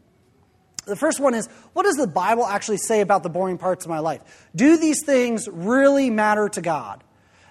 The 0.87 0.97
first 0.97 1.21
one 1.21 1.35
is 1.35 1.49
what 1.73 1.85
does 1.85 1.97
the 1.97 2.07
Bible 2.07 2.47
actually 2.47 2.79
say 2.79 3.01
about 3.01 3.23
the 3.23 3.29
boring 3.29 3.59
parts 3.59 3.85
of 3.85 3.91
my 3.91 3.99
life? 3.99 4.49
Do 4.55 4.77
these 4.77 5.05
things 5.05 5.49
really 5.49 6.11
matter 6.11 6.49
to 6.51 6.61
God? 6.61 7.03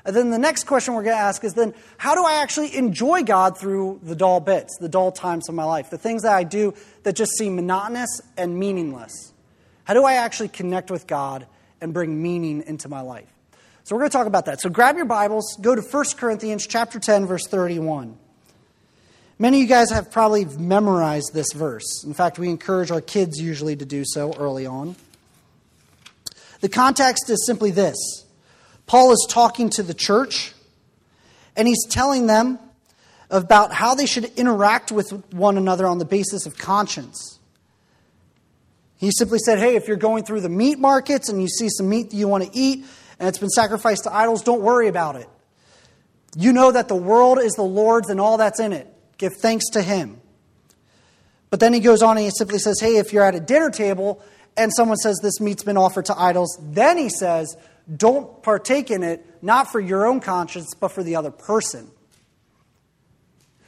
And 0.09 0.17
then 0.17 0.31
the 0.31 0.39
next 0.39 0.63
question 0.63 0.95
we're 0.95 1.03
going 1.03 1.15
to 1.15 1.21
ask 1.21 1.43
is 1.43 1.53
then 1.53 1.71
how 1.97 2.15
do 2.15 2.25
I 2.25 2.41
actually 2.41 2.75
enjoy 2.75 3.21
God 3.21 3.59
through 3.59 3.99
the 4.01 4.15
dull 4.15 4.39
bits, 4.39 4.75
the 4.79 4.89
dull 4.89 5.11
times 5.11 5.47
of 5.49 5.53
my 5.53 5.65
life, 5.65 5.91
the 5.91 5.99
things 5.99 6.23
that 6.23 6.33
I 6.33 6.43
do 6.43 6.73
that 7.03 7.15
just 7.15 7.37
seem 7.37 7.55
monotonous 7.55 8.19
and 8.35 8.57
meaningless? 8.57 9.33
How 9.83 9.93
do 9.93 10.05
I 10.05 10.15
actually 10.15 10.47
connect 10.47 10.89
with 10.89 11.05
God 11.05 11.45
and 11.79 11.93
bring 11.93 12.19
meaning 12.23 12.63
into 12.65 12.89
my 12.89 13.01
life? 13.01 13.31
So 13.83 13.95
we're 13.95 13.99
going 13.99 14.09
to 14.09 14.17
talk 14.17 14.25
about 14.25 14.45
that. 14.45 14.61
So 14.61 14.69
grab 14.71 14.95
your 14.95 15.05
Bibles, 15.05 15.55
go 15.61 15.75
to 15.75 15.81
1 15.81 16.05
Corinthians 16.17 16.65
chapter 16.65 16.99
10 16.99 17.27
verse 17.27 17.45
31. 17.45 18.17
Many 19.37 19.57
of 19.57 19.61
you 19.61 19.67
guys 19.67 19.91
have 19.91 20.09
probably 20.09 20.45
memorized 20.45 21.35
this 21.35 21.53
verse. 21.53 22.03
In 22.03 22.15
fact, 22.15 22.39
we 22.39 22.49
encourage 22.49 22.89
our 22.89 22.99
kids 22.99 23.39
usually 23.39 23.75
to 23.75 23.85
do 23.85 24.03
so 24.07 24.33
early 24.39 24.65
on. 24.65 24.95
The 26.61 26.69
context 26.69 27.29
is 27.29 27.45
simply 27.45 27.69
this 27.69 28.25
Paul 28.89 29.11
is 29.11 29.27
talking 29.29 29.69
to 29.71 29.83
the 29.83 29.93
church, 29.93 30.51
and 31.55 31.67
he's 31.67 31.85
telling 31.85 32.25
them 32.25 32.57
about 33.29 33.71
how 33.71 33.93
they 33.93 34.07
should 34.07 34.25
interact 34.35 34.91
with 34.91 35.11
one 35.31 35.59
another 35.59 35.85
on 35.85 35.99
the 35.99 36.05
basis 36.05 36.47
of 36.47 36.57
conscience. 36.57 37.37
He 38.97 39.11
simply 39.11 39.37
said, 39.37 39.59
Hey, 39.59 39.75
if 39.75 39.87
you're 39.87 39.95
going 39.95 40.23
through 40.23 40.41
the 40.41 40.49
meat 40.49 40.79
markets 40.79 41.29
and 41.29 41.39
you 41.39 41.47
see 41.47 41.69
some 41.69 41.87
meat 41.87 42.09
that 42.09 42.15
you 42.15 42.27
want 42.27 42.45
to 42.45 42.49
eat 42.51 42.83
and 43.19 43.29
it's 43.29 43.37
been 43.37 43.49
sacrificed 43.49 44.05
to 44.05 44.13
idols, 44.13 44.41
don't 44.41 44.63
worry 44.63 44.87
about 44.87 45.17
it. 45.17 45.29
You 46.35 46.51
know 46.51 46.71
that 46.71 46.87
the 46.87 46.95
world 46.95 47.37
is 47.37 47.53
the 47.53 47.61
Lord's 47.61 48.09
and 48.09 48.19
all 48.19 48.37
that's 48.37 48.59
in 48.59 48.73
it. 48.73 48.91
Give 49.19 49.31
thanks 49.39 49.69
to 49.73 49.83
Him. 49.83 50.19
But 51.51 51.59
then 51.59 51.73
he 51.73 51.79
goes 51.79 52.01
on 52.01 52.17
and 52.17 52.25
he 52.25 52.31
simply 52.31 52.57
says, 52.57 52.79
Hey, 52.79 52.97
if 52.97 53.13
you're 53.13 53.23
at 53.23 53.35
a 53.35 53.39
dinner 53.39 53.69
table 53.69 54.19
and 54.57 54.71
someone 54.75 54.97
says 54.97 55.19
this 55.21 55.39
meat's 55.39 55.63
been 55.63 55.77
offered 55.77 56.05
to 56.05 56.19
idols, 56.19 56.57
then 56.59 56.97
he 56.97 57.09
says, 57.09 57.55
Don't 57.95 58.43
partake 58.43 58.91
in 58.91 59.03
it, 59.03 59.25
not 59.41 59.71
for 59.71 59.79
your 59.79 60.05
own 60.05 60.19
conscience, 60.19 60.73
but 60.79 60.89
for 60.89 61.03
the 61.03 61.15
other 61.15 61.31
person. 61.31 61.89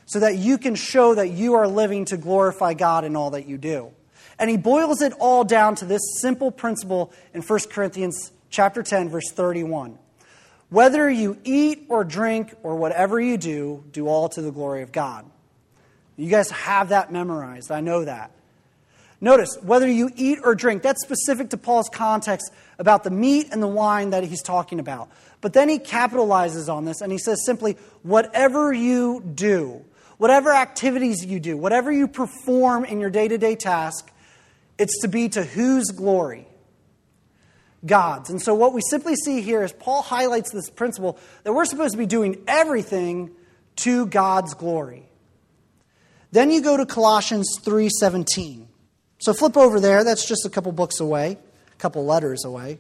So 0.06 0.20
that 0.20 0.38
you 0.38 0.58
can 0.58 0.76
show 0.76 1.16
that 1.16 1.30
you 1.30 1.56
are 1.56 1.68
living 1.68 2.06
to 2.06 2.18
glorify 2.18 2.74
God 2.74 3.06
in 3.06 3.16
all 3.16 3.32
that 3.32 3.48
you 3.48 3.58
do. 3.58 3.92
And 4.38 4.50
he 4.50 4.58
boils 4.58 5.02
it 5.02 5.14
all 5.20 5.44
down 5.44 5.76
to 5.76 5.86
this 5.86 6.02
simple 6.20 6.52
principle 6.52 7.14
in 7.34 7.42
1 7.42 7.60
Corinthians 7.70 8.32
chapter 8.50 8.84
10 8.84 9.10
verse 9.10 9.32
31. 9.32 9.98
Whether 10.70 11.10
you 11.10 11.38
eat 11.44 11.86
or 11.90 12.04
drink 12.04 12.54
or 12.64 12.76
whatever 12.76 13.20
you 13.20 13.38
do, 13.38 13.84
do 13.92 14.08
all 14.08 14.30
to 14.30 14.42
the 14.42 14.52
glory 14.52 14.84
of 14.84 14.92
God. 14.92 15.26
You 16.16 16.30
guys 16.30 16.50
have 16.52 16.90
that 16.90 17.12
memorized. 17.12 17.72
I 17.72 17.82
know 17.82 18.06
that. 18.06 18.32
Notice, 19.24 19.56
whether 19.62 19.88
you 19.88 20.10
eat 20.16 20.40
or 20.44 20.56
drink, 20.56 20.82
that's 20.82 21.04
specific 21.04 21.52
to 21.52 21.58
Paul's 21.58 21.90
context 21.90 22.52
about 22.80 23.04
the 23.04 23.12
meat 23.12 23.50
and 23.52 23.62
the 23.62 23.68
wine 23.68 24.10
that 24.10 24.24
he's 24.24 24.42
talking 24.42 24.80
about. 24.80 25.10
But 25.42 25.54
then 25.54 25.70
he 25.70 25.78
capitalizes 25.78 26.74
on 26.74 26.86
this 26.86 27.02
and 27.02 27.12
he 27.12 27.20
says 27.20 27.46
simply, 27.46 27.78
whatever 28.02 28.74
you 28.74 29.22
do, 29.22 29.86
whatever 30.18 30.52
activities 30.52 31.24
you 31.24 31.40
do, 31.40 31.56
whatever 31.56 31.92
you 31.92 32.08
perform 32.08 32.84
in 32.84 33.00
your 33.00 33.12
day 33.12 33.28
to 33.28 33.38
day 33.38 33.56
task, 33.56 34.12
It's 34.80 35.02
to 35.02 35.08
be 35.08 35.30
to 35.30 35.44
whose 35.44 35.92
glory? 35.92 36.48
God's. 37.86 38.30
And 38.32 38.42
so, 38.42 38.56
what 38.56 38.74
we 38.74 38.82
simply 38.90 39.16
see 39.16 39.42
here 39.42 39.64
is 39.64 39.72
Paul 39.72 40.02
highlights 40.02 40.52
this 40.52 40.70
principle 40.70 41.20
that 41.44 41.54
we're 41.54 41.66
supposed 41.66 41.92
to 41.94 41.98
be 41.98 42.06
doing 42.06 42.42
everything 42.48 43.32
to 43.78 44.06
God's 44.08 44.54
glory. 44.54 45.08
Then 46.32 46.50
you 46.52 46.62
go 46.62 46.78
to 46.78 46.86
Colossians 46.86 47.60
3:17. 47.62 48.68
So 49.22 49.34
flip 49.34 49.56
over 49.56 49.80
there, 49.80 50.04
that's 50.04 50.28
just 50.28 50.48
a 50.48 50.50
couple 50.50 50.72
books 50.72 51.00
away, 51.00 51.38
a 51.72 51.76
couple 51.78 52.04
letters 52.04 52.44
away. 52.44 52.80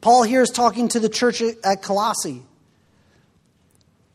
Paul 0.00 0.22
here 0.22 0.40
is 0.40 0.48
talking 0.48 0.88
to 0.88 1.00
the 1.00 1.10
church 1.10 1.42
at 1.42 1.82
Colossae. 1.82 2.42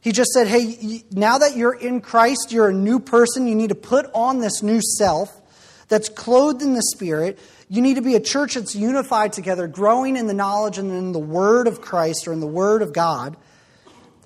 He 0.02 0.12
just 0.12 0.32
said, 0.32 0.48
Hey, 0.48 1.04
now 1.12 1.38
that 1.38 1.56
you're 1.56 1.76
in 1.76 2.02
Christ, 2.02 2.52
you're 2.52 2.70
a 2.70 2.74
new 2.74 3.00
person. 3.00 3.48
You 3.48 3.54
need 3.54 3.70
to 3.70 3.76
put 3.76 4.08
on 4.16 4.40
this 4.40 4.64
new 4.64 4.82
self 4.82 5.40
that's 5.88 6.10
clothed 6.10 6.64
in 6.64 6.74
the 6.74 6.82
Spirit. 6.82 7.38
You 7.70 7.84
need 7.84 7.96
to 7.96 8.02
be 8.02 8.16
a 8.16 8.20
church 8.20 8.56
that's 8.56 8.76
unified 8.76 9.34
together, 9.34 9.68
growing 9.68 10.18
in 10.18 10.26
the 10.26 10.34
knowledge 10.34 10.80
and 10.80 10.92
in 10.92 11.12
the 11.12 11.20
Word 11.20 11.68
of 11.68 11.80
Christ 11.80 12.28
or 12.28 12.34
in 12.34 12.40
the 12.40 12.48
Word 12.48 12.82
of 12.82 12.92
God, 12.92 13.38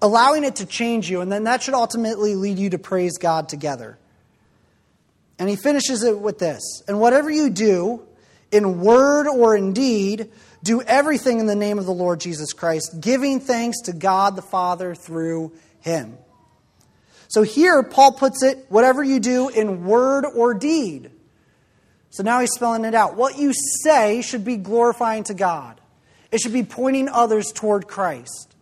allowing 0.01 0.45
it 0.45 0.55
to 0.57 0.65
change 0.65 1.09
you. 1.09 1.19
And 1.19 1.29
then 1.29 1.43
that 1.43 1.63
should 1.63 1.73
ultimately 1.73 2.35
lead 2.35 2.59
you 2.59 2.69
to 2.69 2.79
praise 2.79 3.17
God 3.17 3.49
together. 3.49 3.97
And 5.39 5.49
he 5.49 5.55
finishes 5.55 6.03
it 6.03 6.19
with 6.19 6.39
this 6.39 6.83
And 6.87 6.99
whatever 6.99 7.29
you 7.29 7.49
do, 7.49 8.03
in 8.51 8.81
word 8.81 9.27
or 9.27 9.55
in 9.55 9.73
deed, 9.73 10.31
do 10.63 10.81
everything 10.81 11.39
in 11.39 11.45
the 11.45 11.55
name 11.55 11.79
of 11.79 11.85
the 11.85 11.93
Lord 11.93 12.19
Jesus 12.19 12.53
Christ, 12.53 12.99
giving 12.99 13.39
thanks 13.39 13.81
to 13.83 13.93
God 13.93 14.35
the 14.35 14.41
Father 14.41 14.95
through 14.95 15.53
him. 15.79 16.17
So 17.27 17.43
here, 17.43 17.83
Paul 17.83 18.13
puts 18.13 18.41
it 18.41 18.65
whatever 18.69 19.03
you 19.03 19.19
do 19.19 19.49
in 19.49 19.85
word 19.85 20.25
or 20.25 20.53
deed. 20.53 21.11
So 22.09 22.23
now 22.23 22.39
he's 22.39 22.51
spelling 22.51 22.85
it 22.85 22.95
out. 22.95 23.15
What 23.15 23.37
you 23.37 23.53
say 23.83 24.21
should 24.21 24.45
be 24.45 24.57
glorifying 24.57 25.23
to 25.25 25.33
God, 25.33 25.79
it 26.31 26.39
should 26.39 26.53
be 26.53 26.63
pointing 26.63 27.09
others 27.09 27.51
toward 27.53 27.87
Christ. 27.87 28.55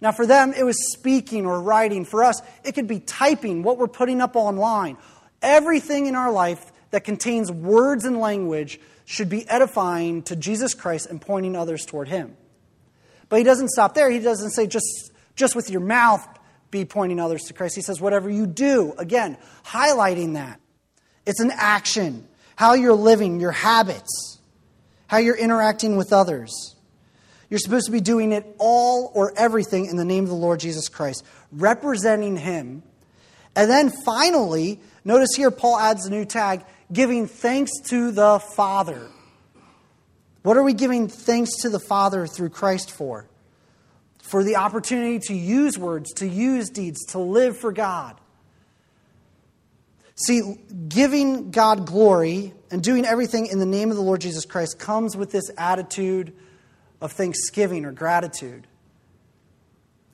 Now, 0.00 0.10
for 0.10 0.26
them, 0.26 0.52
it 0.52 0.64
was 0.64 0.92
speaking 0.92 1.46
or 1.46 1.60
writing. 1.60 2.04
For 2.04 2.24
us, 2.24 2.42
it 2.64 2.72
could 2.72 2.88
be 2.88 2.98
typing, 2.98 3.62
what 3.62 3.78
we're 3.78 3.86
putting 3.86 4.20
up 4.20 4.34
online. 4.34 4.96
Everything 5.42 6.06
in 6.06 6.14
our 6.14 6.32
life 6.32 6.72
that 6.90 7.04
contains 7.04 7.50
words 7.50 8.04
and 8.04 8.18
language 8.18 8.80
should 9.04 9.28
be 9.28 9.46
edifying 9.48 10.22
to 10.22 10.36
Jesus 10.36 10.72
Christ 10.72 11.06
and 11.10 11.20
pointing 11.20 11.56
others 11.56 11.84
toward 11.84 12.08
Him. 12.08 12.36
But 13.28 13.38
he 13.38 13.44
doesn't 13.44 13.70
stop 13.70 13.94
there. 13.94 14.10
He 14.10 14.18
doesn't 14.18 14.50
say 14.50 14.66
just, 14.66 15.10
just 15.36 15.56
with 15.56 15.70
your 15.70 15.80
mouth 15.80 16.26
be 16.70 16.84
pointing 16.84 17.18
others 17.18 17.42
to 17.44 17.54
Christ. 17.54 17.76
He 17.76 17.80
says, 17.82 18.00
whatever 18.00 18.28
you 18.28 18.46
do, 18.46 18.94
again, 18.98 19.38
highlighting 19.64 20.34
that. 20.34 20.60
It's 21.24 21.40
an 21.40 21.50
action, 21.54 22.28
how 22.56 22.74
you're 22.74 22.92
living, 22.92 23.40
your 23.40 23.52
habits, 23.52 24.38
how 25.06 25.16
you're 25.18 25.36
interacting 25.36 25.96
with 25.96 26.12
others. 26.12 26.76
You're 27.48 27.58
supposed 27.58 27.86
to 27.86 27.92
be 27.92 28.00
doing 28.00 28.32
it 28.32 28.46
all 28.58 29.10
or 29.14 29.32
everything 29.36 29.86
in 29.86 29.96
the 29.96 30.04
name 30.04 30.24
of 30.24 30.30
the 30.30 30.36
Lord 30.36 30.60
Jesus 30.60 30.88
Christ, 30.88 31.24
representing 31.52 32.36
Him. 32.36 32.82
And 33.56 33.70
then 33.70 33.92
finally, 34.04 34.80
notice 35.04 35.30
here 35.36 35.50
Paul 35.50 35.78
adds 35.78 36.06
a 36.06 36.10
new 36.10 36.24
tag 36.24 36.64
giving 36.92 37.26
thanks 37.26 37.72
to 37.88 38.10
the 38.10 38.38
Father. 38.38 39.08
What 40.42 40.56
are 40.56 40.62
we 40.62 40.74
giving 40.74 41.08
thanks 41.08 41.62
to 41.62 41.70
the 41.70 41.80
Father 41.80 42.26
through 42.26 42.50
Christ 42.50 42.90
for? 42.90 43.28
For 44.22 44.42
the 44.44 44.56
opportunity 44.56 45.18
to 45.28 45.34
use 45.34 45.78
words, 45.78 46.12
to 46.14 46.26
use 46.26 46.70
deeds, 46.70 47.04
to 47.06 47.18
live 47.18 47.56
for 47.56 47.72
God. 47.72 48.16
See, 50.14 50.56
giving 50.88 51.50
God 51.50 51.86
glory 51.86 52.54
and 52.70 52.82
doing 52.82 53.04
everything 53.04 53.46
in 53.46 53.58
the 53.58 53.66
name 53.66 53.90
of 53.90 53.96
the 53.96 54.02
Lord 54.02 54.20
Jesus 54.20 54.44
Christ 54.44 54.78
comes 54.78 55.16
with 55.16 55.32
this 55.32 55.50
attitude 55.56 56.32
of 57.00 57.12
thanksgiving 57.12 57.84
or 57.84 57.92
gratitude. 57.92 58.66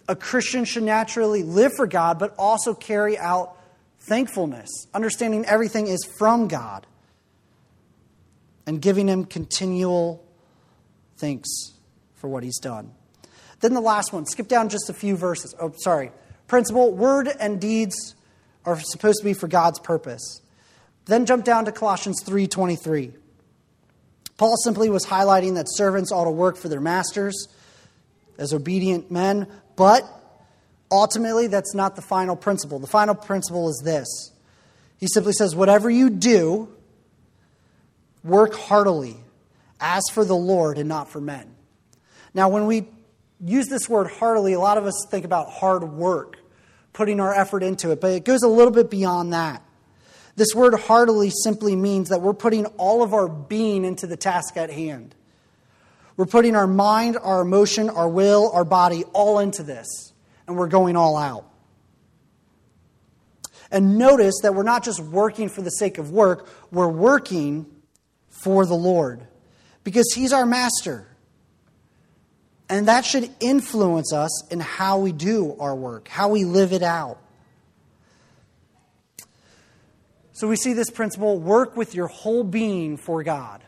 A 0.08 0.16
Christian 0.16 0.64
should 0.64 0.84
naturally 0.84 1.42
live 1.42 1.72
for 1.74 1.86
God, 1.86 2.18
but 2.18 2.34
also 2.38 2.74
carry 2.74 3.18
out 3.18 3.57
thankfulness, 4.00 4.68
understanding 4.94 5.44
everything 5.44 5.86
is 5.86 6.04
from 6.18 6.48
God, 6.48 6.86
and 8.66 8.80
giving 8.80 9.08
Him 9.08 9.24
continual 9.24 10.24
thanks 11.16 11.48
for 12.14 12.28
what 12.28 12.42
He's 12.42 12.58
done. 12.58 12.92
Then 13.60 13.74
the 13.74 13.80
last 13.80 14.12
one, 14.12 14.26
skip 14.26 14.48
down 14.48 14.68
just 14.68 14.88
a 14.88 14.94
few 14.94 15.16
verses. 15.16 15.54
Oh, 15.60 15.72
sorry. 15.78 16.12
Principle 16.46 16.92
word 16.92 17.28
and 17.40 17.60
deeds 17.60 18.14
are 18.64 18.78
supposed 18.80 19.18
to 19.20 19.24
be 19.24 19.34
for 19.34 19.48
God's 19.48 19.78
purpose. 19.78 20.40
Then 21.06 21.26
jump 21.26 21.44
down 21.44 21.64
to 21.64 21.72
Colossians 21.72 22.22
3:23. 22.24 23.12
Paul 24.36 24.56
simply 24.58 24.88
was 24.88 25.06
highlighting 25.06 25.54
that 25.54 25.66
servants 25.68 26.12
ought 26.12 26.24
to 26.24 26.30
work 26.30 26.56
for 26.56 26.68
their 26.68 26.80
masters 26.80 27.48
as 28.38 28.52
obedient 28.52 29.10
men, 29.10 29.48
but 29.74 30.04
ultimately 30.90 31.46
that's 31.46 31.74
not 31.74 31.96
the 31.96 32.02
final 32.02 32.36
principle. 32.36 32.78
The 32.78 32.86
final 32.86 33.14
principle 33.14 33.68
is 33.68 33.80
this. 33.84 34.32
He 34.98 35.06
simply 35.06 35.32
says, 35.32 35.54
Whatever 35.54 35.90
you 35.90 36.10
do, 36.10 36.68
work 38.24 38.54
heartily, 38.54 39.16
as 39.80 40.02
for 40.12 40.24
the 40.24 40.36
Lord 40.36 40.78
and 40.78 40.88
not 40.88 41.10
for 41.10 41.20
men. 41.20 41.54
Now, 42.34 42.48
when 42.48 42.66
we 42.66 42.88
use 43.44 43.68
this 43.68 43.88
word 43.88 44.10
heartily, 44.10 44.52
a 44.52 44.60
lot 44.60 44.78
of 44.78 44.86
us 44.86 45.06
think 45.10 45.24
about 45.24 45.50
hard 45.50 45.84
work, 45.84 46.38
putting 46.92 47.20
our 47.20 47.32
effort 47.32 47.62
into 47.62 47.90
it, 47.90 48.00
but 48.00 48.12
it 48.12 48.24
goes 48.24 48.42
a 48.42 48.48
little 48.48 48.72
bit 48.72 48.90
beyond 48.90 49.32
that. 49.32 49.62
This 50.36 50.54
word 50.54 50.78
heartily 50.78 51.30
simply 51.42 51.74
means 51.74 52.10
that 52.10 52.20
we're 52.20 52.32
putting 52.32 52.66
all 52.76 53.02
of 53.02 53.12
our 53.12 53.28
being 53.28 53.84
into 53.84 54.06
the 54.06 54.16
task 54.16 54.56
at 54.56 54.70
hand. 54.70 55.14
We're 56.16 56.26
putting 56.26 56.56
our 56.56 56.66
mind, 56.66 57.16
our 57.20 57.40
emotion, 57.40 57.90
our 57.90 58.08
will, 58.08 58.50
our 58.52 58.64
body 58.64 59.04
all 59.12 59.38
into 59.38 59.62
this, 59.62 60.12
and 60.48 60.56
we're 60.56 60.66
going 60.66 60.96
all 60.96 61.16
out. 61.16 61.44
And 63.70 63.98
notice 63.98 64.40
that 64.42 64.54
we're 64.54 64.62
not 64.62 64.82
just 64.82 64.98
working 64.98 65.50
for 65.50 65.60
the 65.60 65.70
sake 65.70 65.98
of 65.98 66.10
work, 66.10 66.48
we're 66.72 66.88
working 66.88 67.66
for 68.28 68.64
the 68.64 68.74
Lord 68.74 69.26
because 69.84 70.10
He's 70.14 70.32
our 70.32 70.46
master. 70.46 71.06
And 72.70 72.88
that 72.88 73.04
should 73.04 73.30
influence 73.40 74.12
us 74.12 74.46
in 74.50 74.60
how 74.60 74.98
we 74.98 75.12
do 75.12 75.56
our 75.58 75.74
work, 75.74 76.08
how 76.08 76.28
we 76.28 76.44
live 76.44 76.72
it 76.72 76.82
out. 76.82 77.18
So 80.32 80.46
we 80.48 80.56
see 80.56 80.72
this 80.72 80.90
principle 80.90 81.38
work 81.38 81.76
with 81.76 81.94
your 81.94 82.06
whole 82.06 82.44
being 82.44 82.96
for 82.96 83.22
God. 83.22 83.62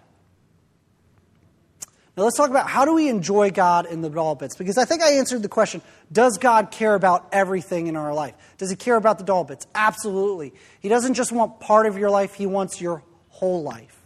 Now 2.17 2.25
let's 2.25 2.37
talk 2.37 2.51
about 2.51 2.69
how 2.69 2.85
do 2.85 2.95
we 2.95 3.09
enjoy 3.09 3.51
God 3.51 3.87
in 3.87 4.03
the 4.03 4.11
dull 4.11 4.35
bits? 4.35 4.57
Because 4.57 4.77
I 4.77 4.85
think 4.85 5.03
I 5.03 5.13
answered 5.13 5.43
the 5.43 5.49
question 5.49 5.81
Does 6.11 6.39
God 6.39 6.71
care 6.71 6.95
about 6.95 7.29
everything 7.33 7.87
in 7.87 7.97
our 7.97 8.13
life? 8.13 8.35
Does 8.59 8.71
He 8.71 8.77
care 8.77 8.97
about 8.97 9.19
the 9.19 9.25
dull 9.25 9.45
bits? 9.45 9.67
Absolutely. 9.75 10.53
He 10.81 10.89
doesn't 10.89 11.15
just 11.15 11.33
want 11.33 11.61
part 11.61 11.87
of 11.87 11.97
your 11.97 12.11
life, 12.11 12.35
He 12.35 12.47
wants 12.47 12.81
your 12.81 13.03
whole 13.29 13.63
life. 13.63 13.97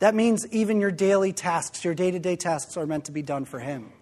That 0.00 0.14
means 0.14 0.46
even 0.50 0.80
your 0.80 0.90
daily 0.90 1.32
tasks, 1.32 1.84
your 1.84 1.94
day 1.94 2.10
to 2.10 2.18
day 2.18 2.36
tasks, 2.36 2.76
are 2.76 2.86
meant 2.86 3.04
to 3.04 3.12
be 3.12 3.22
done 3.22 3.44
for 3.44 3.60
Him. 3.60 3.92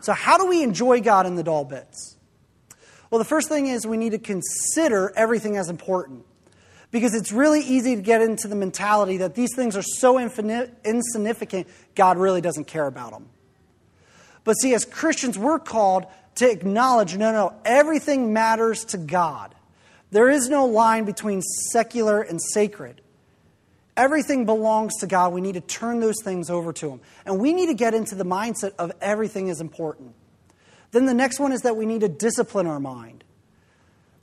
So, 0.00 0.12
how 0.12 0.38
do 0.38 0.46
we 0.46 0.62
enjoy 0.62 1.00
God 1.00 1.26
in 1.26 1.34
the 1.34 1.42
dull 1.42 1.64
bits? 1.64 2.16
Well, 3.10 3.18
the 3.18 3.24
first 3.24 3.48
thing 3.48 3.66
is 3.66 3.86
we 3.86 3.96
need 3.96 4.12
to 4.12 4.18
consider 4.18 5.12
everything 5.16 5.56
as 5.56 5.68
important. 5.68 6.24
Because 6.90 7.14
it's 7.14 7.30
really 7.30 7.60
easy 7.60 7.94
to 7.94 8.02
get 8.02 8.20
into 8.20 8.48
the 8.48 8.56
mentality 8.56 9.18
that 9.18 9.34
these 9.34 9.54
things 9.54 9.76
are 9.76 9.82
so 9.82 10.18
infinite, 10.18 10.74
insignificant, 10.84 11.68
God 11.94 12.18
really 12.18 12.40
doesn't 12.40 12.66
care 12.66 12.86
about 12.86 13.12
them. 13.12 13.28
But 14.42 14.54
see, 14.54 14.74
as 14.74 14.84
Christians, 14.84 15.38
we're 15.38 15.58
called 15.58 16.06
to 16.36 16.50
acknowledge 16.50 17.16
no, 17.16 17.32
no, 17.32 17.54
everything 17.64 18.32
matters 18.32 18.84
to 18.86 18.98
God. 18.98 19.54
There 20.10 20.28
is 20.28 20.48
no 20.48 20.66
line 20.66 21.04
between 21.04 21.42
secular 21.70 22.20
and 22.20 22.40
sacred. 22.42 23.00
Everything 23.96 24.46
belongs 24.46 24.96
to 25.00 25.06
God. 25.06 25.32
We 25.32 25.40
need 25.40 25.54
to 25.54 25.60
turn 25.60 26.00
those 26.00 26.22
things 26.22 26.50
over 26.50 26.72
to 26.72 26.90
Him. 26.90 27.00
And 27.26 27.38
we 27.38 27.52
need 27.52 27.66
to 27.66 27.74
get 27.74 27.94
into 27.94 28.14
the 28.14 28.24
mindset 28.24 28.72
of 28.78 28.92
everything 29.00 29.48
is 29.48 29.60
important. 29.60 30.14
Then 30.92 31.06
the 31.06 31.14
next 31.14 31.38
one 31.38 31.52
is 31.52 31.62
that 31.62 31.76
we 31.76 31.86
need 31.86 32.00
to 32.00 32.08
discipline 32.08 32.66
our 32.66 32.80
mind. 32.80 33.22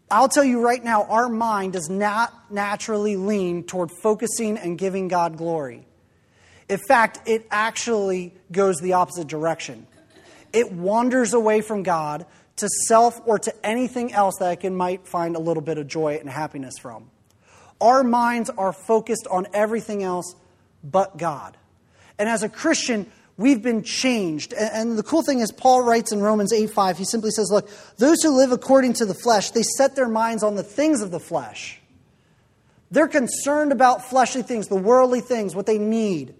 I'll 0.10 0.30
tell 0.30 0.44
you 0.44 0.62
right 0.62 0.82
now, 0.82 1.04
our 1.04 1.28
mind 1.28 1.74
does 1.74 1.90
not 1.90 2.34
naturally 2.52 3.18
lean 3.18 3.64
toward 3.64 3.92
focusing 3.92 4.58
and 4.58 4.78
giving 4.78 5.10
God 5.10 5.38
glory. 5.38 5.86
In 6.70 6.80
fact, 6.88 7.28
it 7.28 7.46
actually 7.52 8.34
goes 8.52 8.78
the 8.78 8.94
opposite 8.94 9.28
direction. 9.28 9.88
It 10.54 10.72
wanders 10.72 11.34
away 11.34 11.62
from 11.62 11.84
God 11.84 12.26
to 12.58 12.70
self 12.88 13.20
or 13.26 13.38
to 13.40 13.66
anything 13.66 14.14
else 14.14 14.36
that 14.40 14.64
it 14.64 14.70
might 14.70 15.08
find 15.08 15.36
a 15.36 15.40
little 15.40 15.62
bit 15.62 15.78
of 15.78 15.88
joy 15.88 16.18
and 16.20 16.30
happiness 16.30 16.78
from. 16.78 17.10
Our 17.80 18.04
minds 18.04 18.50
are 18.50 18.74
focused 18.74 19.28
on 19.30 19.48
everything 19.54 20.04
else 20.04 20.36
but 20.84 21.18
God. 21.18 21.58
And 22.18 22.28
as 22.28 22.44
a 22.44 22.50
Christian, 22.50 23.12
We've 23.38 23.62
been 23.62 23.84
changed. 23.84 24.54
And 24.54 24.98
the 24.98 25.04
cool 25.04 25.22
thing 25.22 25.40
is, 25.40 25.52
Paul 25.52 25.84
writes 25.84 26.12
in 26.12 26.22
Romans 26.22 26.52
8 26.52 26.72
5, 26.72 26.98
he 26.98 27.06
simply 27.06 27.30
says, 27.32 27.50
Look, 27.52 27.70
those 27.98 28.22
who 28.24 28.36
live 28.36 28.52
according 28.52 28.94
to 28.94 29.06
the 29.06 29.14
flesh, 29.14 29.52
they 29.52 29.64
set 29.64 29.96
their 29.96 30.08
minds 30.08 30.44
on 30.44 30.56
the 30.56 30.64
things 30.64 31.02
of 31.02 31.12
the 31.12 31.20
flesh. 31.20 31.80
They're 32.90 33.08
concerned 33.08 33.72
about 33.72 34.10
fleshly 34.10 34.42
things, 34.42 34.68
the 34.68 34.76
worldly 34.76 35.22
things, 35.22 35.56
what 35.56 35.66
they 35.66 35.78
need. 35.78 36.34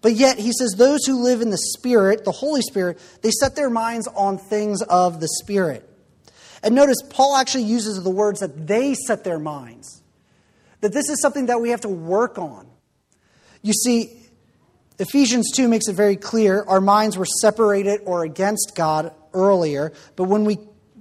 But 0.00 0.14
yet, 0.14 0.38
he 0.38 0.52
says, 0.52 0.74
those 0.76 1.04
who 1.06 1.22
live 1.22 1.40
in 1.40 1.50
the 1.50 1.58
Spirit, 1.58 2.24
the 2.24 2.32
Holy 2.32 2.62
Spirit, 2.62 2.98
they 3.22 3.30
set 3.30 3.54
their 3.54 3.70
minds 3.70 4.08
on 4.08 4.38
things 4.38 4.82
of 4.82 5.20
the 5.20 5.28
Spirit. 5.40 5.88
And 6.62 6.74
notice, 6.74 6.98
Paul 7.08 7.36
actually 7.36 7.64
uses 7.64 8.02
the 8.02 8.10
words 8.10 8.40
that 8.40 8.66
they 8.66 8.94
set 8.94 9.22
their 9.24 9.38
minds. 9.38 10.02
That 10.80 10.92
this 10.92 11.08
is 11.08 11.20
something 11.20 11.46
that 11.46 11.60
we 11.60 11.70
have 11.70 11.82
to 11.82 11.88
work 11.88 12.38
on. 12.38 12.66
You 13.62 13.72
see, 13.72 14.21
Ephesians 15.02 15.50
2 15.50 15.66
makes 15.66 15.88
it 15.88 15.94
very 15.94 16.14
clear 16.14 16.62
our 16.68 16.80
minds 16.80 17.18
were 17.18 17.26
separated 17.40 18.00
or 18.04 18.22
against 18.22 18.74
God 18.76 19.12
earlier, 19.34 19.92
but 20.14 20.24
when 20.24 20.44
we 20.44 20.58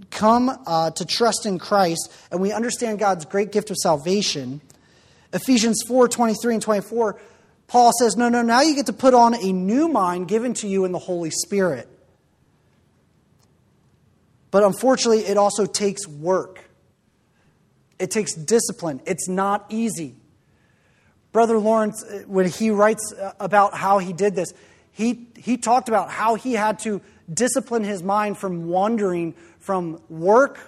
come 0.10 0.50
uh, 0.66 0.90
to 0.90 1.06
trust 1.06 1.46
in 1.46 1.60
Christ 1.60 2.12
and 2.32 2.42
we 2.42 2.52
understand 2.52 2.98
God's 2.98 3.26
great 3.26 3.52
gift 3.52 3.70
of 3.70 3.78
salvation, 3.78 4.60
Ephesians 5.34 5.84
4 5.88 6.08
23 6.08 6.56
and 6.56 6.64
24, 6.64 7.22
Paul 7.68 7.92
says, 8.00 8.18
No, 8.18 8.28
no, 8.28 8.42
now 8.42 8.62
you 8.62 8.74
get 8.74 8.88
to 8.88 8.94
put 8.94 9.14
on 9.14 9.36
a 9.36 9.54
new 9.54 9.88
mind 9.88 10.28
given 10.28 10.56
to 10.56 10.68
you 10.68 10.84
in 10.86 10.94
the 10.94 11.00
Holy 11.00 11.30
Spirit. 11.30 11.88
But 14.50 14.64
unfortunately, 14.64 15.26
it 15.26 15.38
also 15.38 15.68
takes 15.68 16.08
work. 16.08 16.60
It 18.00 18.10
takes 18.10 18.34
discipline. 18.34 19.00
It's 19.06 19.30
not 19.30 19.68
easy. 19.70 20.16
Brother 21.32 21.58
Lawrence, 21.58 22.04
uh, 22.04 22.24
when 22.28 22.48
he 22.48 22.72
writes 22.72 23.14
uh, 23.14 23.32
about 23.40 23.74
how 23.76 24.00
he 24.00 24.14
did 24.14 24.36
this, 24.36 24.54
he, 24.92 25.28
he 25.38 25.58
talked 25.58 25.88
about 25.88 26.10
how 26.10 26.36
he 26.36 26.54
had 26.54 26.80
to 26.80 27.02
discipline 27.34 27.84
his 27.84 28.04
mind 28.04 28.38
from 28.38 28.68
wandering 28.68 29.34
from 29.60 30.02
work 30.10 30.60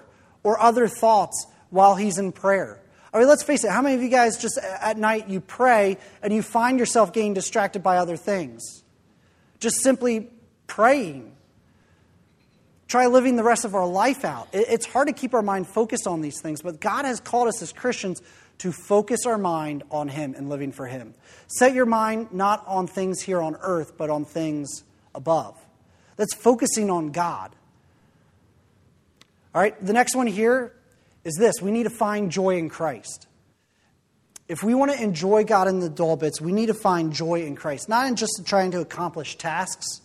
or 0.43 0.59
other 0.59 0.87
thoughts 0.87 1.47
while 1.69 1.95
he's 1.95 2.17
in 2.17 2.31
prayer. 2.31 2.79
I 3.13 3.19
mean, 3.19 3.27
let's 3.27 3.43
face 3.43 3.63
it, 3.63 3.69
how 3.69 3.81
many 3.81 3.95
of 3.95 4.01
you 4.01 4.09
guys 4.09 4.37
just 4.37 4.57
at 4.57 4.97
night 4.97 5.29
you 5.29 5.39
pray 5.39 5.97
and 6.21 6.33
you 6.33 6.41
find 6.41 6.79
yourself 6.79 7.13
getting 7.13 7.33
distracted 7.33 7.83
by 7.83 7.97
other 7.97 8.17
things? 8.17 8.83
Just 9.59 9.81
simply 9.83 10.29
praying. 10.67 11.31
Try 12.87 13.07
living 13.07 13.35
the 13.35 13.43
rest 13.43 13.65
of 13.65 13.75
our 13.75 13.87
life 13.87 14.25
out. 14.25 14.47
It's 14.53 14.85
hard 14.85 15.07
to 15.07 15.13
keep 15.13 15.33
our 15.33 15.41
mind 15.41 15.67
focused 15.67 16.07
on 16.07 16.21
these 16.21 16.41
things, 16.41 16.61
but 16.61 16.79
God 16.79 17.05
has 17.05 17.19
called 17.19 17.47
us 17.47 17.61
as 17.61 17.71
Christians 17.71 18.21
to 18.63 18.71
focus 18.71 19.25
our 19.25 19.37
mind 19.37 19.83
on 19.91 20.07
Him 20.07 20.35
and 20.37 20.47
living 20.47 20.71
for 20.71 20.87
Him. 20.87 21.13
Set 21.47 21.73
your 21.73 21.85
mind 21.85 22.29
not 22.31 22.63
on 22.65 22.87
things 22.87 23.21
here 23.21 23.41
on 23.41 23.57
earth, 23.59 23.97
but 23.97 24.09
on 24.09 24.23
things 24.23 24.85
above. 25.13 25.57
That's 26.15 26.33
focusing 26.33 26.89
on 26.89 27.11
God. 27.11 27.53
All 29.53 29.61
right, 29.61 29.75
the 29.85 29.91
next 29.91 30.15
one 30.15 30.27
here 30.27 30.73
is 31.25 31.35
this 31.37 31.55
we 31.61 31.71
need 31.71 31.83
to 31.83 31.89
find 31.89 32.31
joy 32.31 32.55
in 32.57 32.69
Christ. 32.69 33.27
If 34.47 34.63
we 34.63 34.73
want 34.75 34.93
to 34.93 35.01
enjoy 35.01 35.43
God 35.43 35.67
in 35.67 35.81
the 35.81 35.89
dull 35.89 36.15
bits, 36.15 36.39
we 36.39 36.53
need 36.53 36.67
to 36.67 36.73
find 36.73 37.11
joy 37.11 37.43
in 37.43 37.57
Christ, 37.57 37.89
not 37.89 38.07
in 38.07 38.15
just 38.15 38.43
trying 38.45 38.71
to 38.71 38.79
accomplish 38.79 39.37
tasks, 39.37 39.99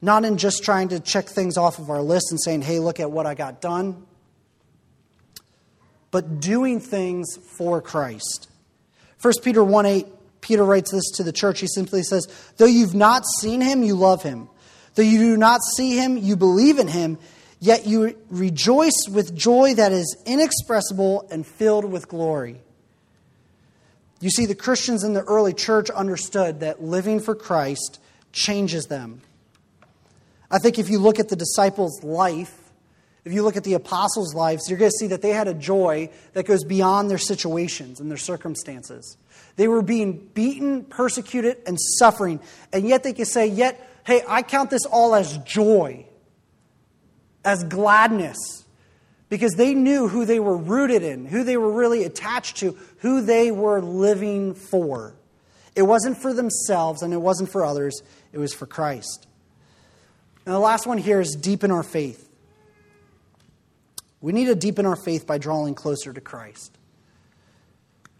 not 0.00 0.24
in 0.24 0.38
just 0.38 0.64
trying 0.64 0.88
to 0.88 1.00
check 1.00 1.26
things 1.26 1.58
off 1.58 1.78
of 1.78 1.90
our 1.90 2.00
list 2.00 2.30
and 2.30 2.40
saying, 2.40 2.62
hey, 2.62 2.78
look 2.78 2.98
at 2.98 3.10
what 3.10 3.26
I 3.26 3.34
got 3.34 3.60
done, 3.60 4.06
but 6.12 6.38
doing 6.38 6.78
things 6.78 7.36
for 7.36 7.82
Christ. 7.82 8.48
1 9.20 9.34
Peter 9.42 9.64
1 9.64 9.86
8, 9.86 10.06
Peter 10.40 10.64
writes 10.64 10.92
this 10.92 11.10
to 11.16 11.24
the 11.24 11.32
church. 11.32 11.58
He 11.58 11.66
simply 11.66 12.04
says, 12.04 12.28
Though 12.58 12.66
you've 12.66 12.94
not 12.94 13.24
seen 13.40 13.60
him, 13.60 13.82
you 13.82 13.96
love 13.96 14.22
him. 14.22 14.48
Though 14.94 15.02
you 15.02 15.18
do 15.18 15.36
not 15.36 15.62
see 15.76 15.96
him, 15.96 16.16
you 16.16 16.36
believe 16.36 16.78
in 16.78 16.86
him, 16.86 17.18
yet 17.58 17.86
you 17.86 18.16
rejoice 18.28 19.08
with 19.10 19.34
joy 19.34 19.74
that 19.74 19.90
is 19.90 20.16
inexpressible 20.26 21.26
and 21.30 21.46
filled 21.46 21.86
with 21.86 22.08
glory. 22.08 22.60
You 24.20 24.30
see, 24.30 24.46
the 24.46 24.54
Christians 24.54 25.02
in 25.02 25.14
the 25.14 25.22
early 25.22 25.54
church 25.54 25.88
understood 25.90 26.60
that 26.60 26.82
living 26.82 27.20
for 27.20 27.34
Christ 27.34 28.00
changes 28.32 28.86
them. 28.86 29.22
I 30.50 30.58
think 30.58 30.78
if 30.78 30.90
you 30.90 30.98
look 30.98 31.18
at 31.18 31.30
the 31.30 31.36
disciples' 31.36 32.04
life, 32.04 32.61
if 33.24 33.32
you 33.32 33.42
look 33.42 33.56
at 33.56 33.64
the 33.64 33.74
apostles' 33.74 34.34
lives, 34.34 34.68
you're 34.68 34.78
going 34.78 34.90
to 34.90 34.96
see 34.98 35.08
that 35.08 35.22
they 35.22 35.30
had 35.30 35.46
a 35.46 35.54
joy 35.54 36.10
that 36.32 36.44
goes 36.44 36.64
beyond 36.64 37.08
their 37.08 37.18
situations 37.18 38.00
and 38.00 38.10
their 38.10 38.18
circumstances. 38.18 39.16
They 39.56 39.68
were 39.68 39.82
being 39.82 40.28
beaten, 40.34 40.84
persecuted, 40.84 41.58
and 41.66 41.78
suffering, 41.98 42.40
and 42.72 42.88
yet 42.88 43.02
they 43.04 43.12
could 43.12 43.28
say, 43.28 43.46
Yet, 43.46 43.88
hey, 44.04 44.22
I 44.26 44.42
count 44.42 44.70
this 44.70 44.84
all 44.86 45.14
as 45.14 45.38
joy, 45.38 46.06
as 47.44 47.62
gladness, 47.64 48.64
because 49.28 49.54
they 49.54 49.74
knew 49.74 50.08
who 50.08 50.24
they 50.24 50.40
were 50.40 50.56
rooted 50.56 51.02
in, 51.02 51.26
who 51.26 51.44
they 51.44 51.56
were 51.56 51.72
really 51.72 52.04
attached 52.04 52.56
to, 52.58 52.76
who 52.98 53.20
they 53.20 53.52
were 53.52 53.80
living 53.80 54.54
for. 54.54 55.14
It 55.74 55.82
wasn't 55.82 56.18
for 56.18 56.34
themselves 56.34 57.02
and 57.02 57.14
it 57.14 57.20
wasn't 57.20 57.50
for 57.50 57.64
others, 57.64 58.02
it 58.32 58.38
was 58.38 58.52
for 58.52 58.66
Christ. 58.66 59.26
And 60.44 60.54
the 60.54 60.58
last 60.58 60.86
one 60.86 60.98
here 60.98 61.20
is 61.20 61.34
deepen 61.34 61.70
our 61.70 61.82
faith. 61.82 62.28
We 64.22 64.32
need 64.32 64.46
to 64.46 64.54
deepen 64.54 64.86
our 64.86 64.96
faith 64.96 65.26
by 65.26 65.38
drawing 65.38 65.74
closer 65.74 66.12
to 66.12 66.20
Christ. 66.20 66.78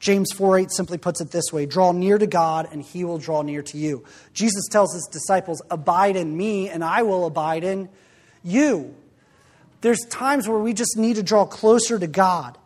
James 0.01 0.33
4 0.33 0.59
8 0.59 0.71
simply 0.73 0.99
puts 0.99 1.21
it 1.21 1.31
this 1.31 1.53
way 1.53 1.65
Draw 1.65 1.93
near 1.93 2.19
to 2.19 2.27
God, 2.27 2.69
and 2.73 2.83
he 2.83 3.05
will 3.05 3.19
draw 3.19 3.43
near 3.43 3.63
to 3.63 3.79
you. 3.79 4.05
Jesus 4.35 4.67
tells 4.69 4.93
his 4.93 5.09
disciples, 5.11 5.63
Abide 5.71 6.17
in 6.17 6.37
me, 6.37 6.69
and 6.69 6.85
I 6.85 7.03
will 7.03 7.25
abide 7.25 7.63
in 7.63 7.89
you. 8.43 8.97
There's 9.81 10.05
times 10.07 10.49
where 10.49 10.59
we 10.59 10.73
just 10.73 10.97
need 10.97 11.17
to 11.17 11.23
draw 11.23 11.47
closer 11.47 11.99
to 11.99 12.09
God. 12.09 12.59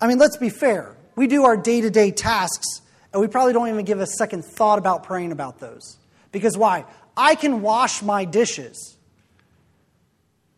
I 0.00 0.06
mean, 0.06 0.18
let's 0.18 0.36
be 0.36 0.50
fair. 0.50 0.94
We 1.16 1.26
do 1.26 1.44
our 1.44 1.56
day 1.56 1.80
to 1.80 1.90
day 1.90 2.10
tasks, 2.10 2.82
and 3.12 3.22
we 3.22 3.26
probably 3.26 3.54
don't 3.54 3.68
even 3.68 3.86
give 3.86 4.00
a 4.00 4.06
second 4.06 4.44
thought 4.44 4.78
about 4.78 5.02
praying 5.02 5.32
about 5.32 5.60
those. 5.60 5.96
Because 6.30 6.58
why? 6.58 6.84
I 7.16 7.36
can 7.36 7.62
wash 7.62 8.02
my 8.02 8.26
dishes. 8.26 8.98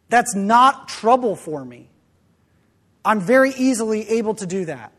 That's 0.08 0.34
not 0.34 0.88
trouble 0.88 1.36
for 1.36 1.64
me. 1.64 1.88
I'm 3.04 3.20
very 3.20 3.50
easily 3.50 4.08
able 4.10 4.34
to 4.34 4.46
do 4.46 4.66
that. 4.66 4.92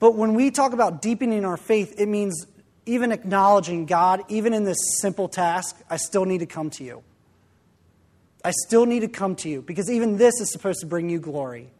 But 0.00 0.14
when 0.14 0.34
we 0.34 0.50
talk 0.50 0.72
about 0.72 1.02
deepening 1.02 1.44
our 1.44 1.56
faith, 1.56 1.94
it 1.98 2.06
means 2.06 2.46
even 2.86 3.12
acknowledging 3.12 3.86
God, 3.86 4.22
even 4.28 4.54
in 4.54 4.64
this 4.64 4.78
simple 5.00 5.28
task, 5.28 5.76
I 5.90 5.96
still 5.96 6.24
need 6.24 6.38
to 6.38 6.46
come 6.46 6.70
to 6.70 6.84
you. 6.84 7.02
I 8.44 8.52
still 8.66 8.86
need 8.86 9.00
to 9.00 9.08
come 9.08 9.34
to 9.36 9.48
you 9.48 9.62
because 9.62 9.90
even 9.90 10.16
this 10.16 10.40
is 10.40 10.52
supposed 10.52 10.80
to 10.80 10.86
bring 10.86 11.10
you 11.10 11.18
glory. 11.18 11.70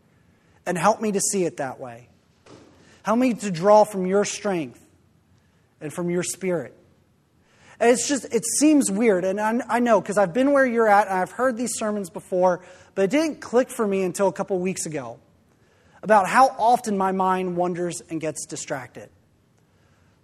And 0.66 0.76
help 0.76 1.00
me 1.00 1.12
to 1.12 1.20
see 1.20 1.44
it 1.44 1.58
that 1.58 1.80
way. 1.80 2.08
Help 3.02 3.18
me 3.18 3.32
to 3.34 3.50
draw 3.50 3.84
from 3.84 4.04
your 4.04 4.26
strength 4.26 4.84
and 5.80 5.90
from 5.92 6.10
your 6.10 6.22
spirit. 6.22 6.77
It's 7.80 8.08
just, 8.08 8.24
it 8.34 8.44
seems 8.58 8.90
weird, 8.90 9.24
and 9.24 9.40
I, 9.40 9.60
I 9.68 9.78
know 9.78 10.00
because 10.00 10.18
I've 10.18 10.34
been 10.34 10.52
where 10.52 10.66
you're 10.66 10.88
at 10.88 11.06
and 11.06 11.16
I've 11.16 11.30
heard 11.30 11.56
these 11.56 11.74
sermons 11.76 12.10
before, 12.10 12.60
but 12.94 13.02
it 13.02 13.10
didn't 13.10 13.40
click 13.40 13.70
for 13.70 13.86
me 13.86 14.02
until 14.02 14.26
a 14.26 14.32
couple 14.32 14.58
weeks 14.58 14.84
ago 14.84 15.20
about 16.02 16.28
how 16.28 16.48
often 16.58 16.98
my 16.98 17.12
mind 17.12 17.56
wanders 17.56 18.02
and 18.10 18.20
gets 18.20 18.46
distracted. 18.46 19.08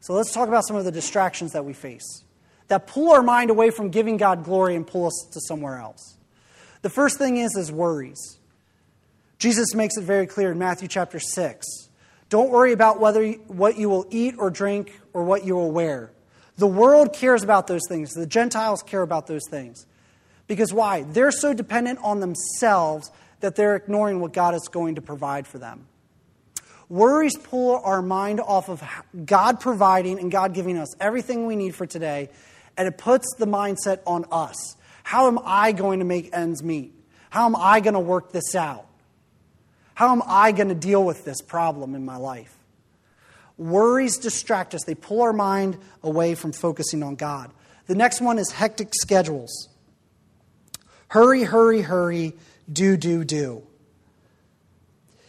So 0.01 0.15
let's 0.15 0.33
talk 0.33 0.49
about 0.49 0.67
some 0.67 0.77
of 0.77 0.85
the 0.85 0.93
distractions 0.93 1.53
that 1.53 1.65
we 1.65 1.73
face 1.73 2.25
that 2.69 2.87
pull 2.87 3.13
our 3.13 3.23
mind 3.23 3.51
away 3.51 3.71
from 3.71 3.91
giving 3.91 4.17
God 4.17 4.45
glory 4.45 4.75
and 4.75 4.87
pull 4.87 5.07
us 5.07 5.29
to 5.33 5.41
somewhere 5.41 5.79
else. 5.79 6.17
The 6.83 6.91
first 6.91 7.19
thing 7.19 7.37
is 7.37 7.57
is 7.57 7.71
worries. 7.71 8.39
Jesus 9.39 9.75
makes 9.75 9.97
it 9.97 10.03
very 10.03 10.27
clear 10.27 10.53
in 10.53 10.59
Matthew 10.59 10.89
chapter 10.89 11.21
6. 11.21 11.67
Don't 12.31 12.51
worry 12.51 12.73
about 12.73 13.01
whether 13.01 13.33
what 13.33 13.77
you 13.77 13.89
will 13.89 14.07
eat 14.11 14.35
or 14.39 14.51
drink 14.51 14.99
or 15.13 15.25
what 15.25 15.45
you 15.45 15.55
will 15.55 15.71
wear. 15.71 16.11
The 16.57 16.67
world 16.67 17.13
cares 17.13 17.43
about 17.43 17.67
those 17.67 17.83
things. 17.89 18.13
The 18.13 18.27
Gentiles 18.27 18.83
care 18.83 19.03
about 19.03 19.27
those 19.27 19.43
things. 19.51 19.87
Because 20.47 20.73
why? 20.73 21.03
They're 21.03 21.33
so 21.33 21.55
dependent 21.55 21.99
on 22.03 22.21
themselves 22.21 23.11
that 23.41 23.57
they're 23.57 23.77
ignoring 23.77 24.21
what 24.21 24.33
God 24.33 24.55
is 24.55 24.69
going 24.69 24.95
to 24.95 25.01
provide 25.01 25.47
for 25.47 25.59
them. 25.59 25.87
Worries 26.89 27.37
pull 27.37 27.81
our 27.83 28.03
mind 28.03 28.41
off 28.41 28.69
of 28.69 28.83
God 29.25 29.59
providing 29.59 30.19
and 30.19 30.31
God 30.31 30.55
giving 30.55 30.77
us 30.77 30.95
everything 31.01 31.47
we 31.47 31.57
need 31.57 31.75
for 31.75 31.87
today, 31.87 32.29
and 32.77 32.87
it 32.87 32.99
puts 32.99 33.35
the 33.37 33.47
mindset 33.47 34.01
on 34.07 34.27
us. 34.31 34.77
How 35.03 35.27
am 35.27 35.39
I 35.45 35.73
going 35.73 35.99
to 35.99 36.05
make 36.05 36.31
ends 36.33 36.63
meet? 36.63 36.95
How 37.31 37.47
am 37.47 37.57
I 37.57 37.81
going 37.81 37.95
to 37.95 38.01
work 38.01 38.33
this 38.33 38.55
out? 38.55 38.87
How 39.95 40.13
am 40.13 40.23
I 40.27 40.53
going 40.53 40.69
to 40.69 40.75
deal 40.75 41.03
with 41.05 41.25
this 41.25 41.41
problem 41.41 41.95
in 41.95 42.05
my 42.05 42.17
life? 42.17 42.54
Worries 43.57 44.19
distract 44.19 44.75
us, 44.75 44.83
they 44.85 44.95
pull 44.95 45.23
our 45.23 45.33
mind 45.33 45.79
away 46.03 46.35
from 46.35 46.53
focusing 46.53 47.03
on 47.03 47.15
God. 47.15 47.53
The 47.87 47.95
next 47.95 48.21
one 48.21 48.39
is 48.39 48.51
hectic 48.51 48.89
schedules. 48.95 49.69
Hurry, 51.09 51.45
hurry, 51.45 51.83
hurry 51.83 52.33
do, 52.73 52.97
do, 52.97 53.25
do. 53.25 53.63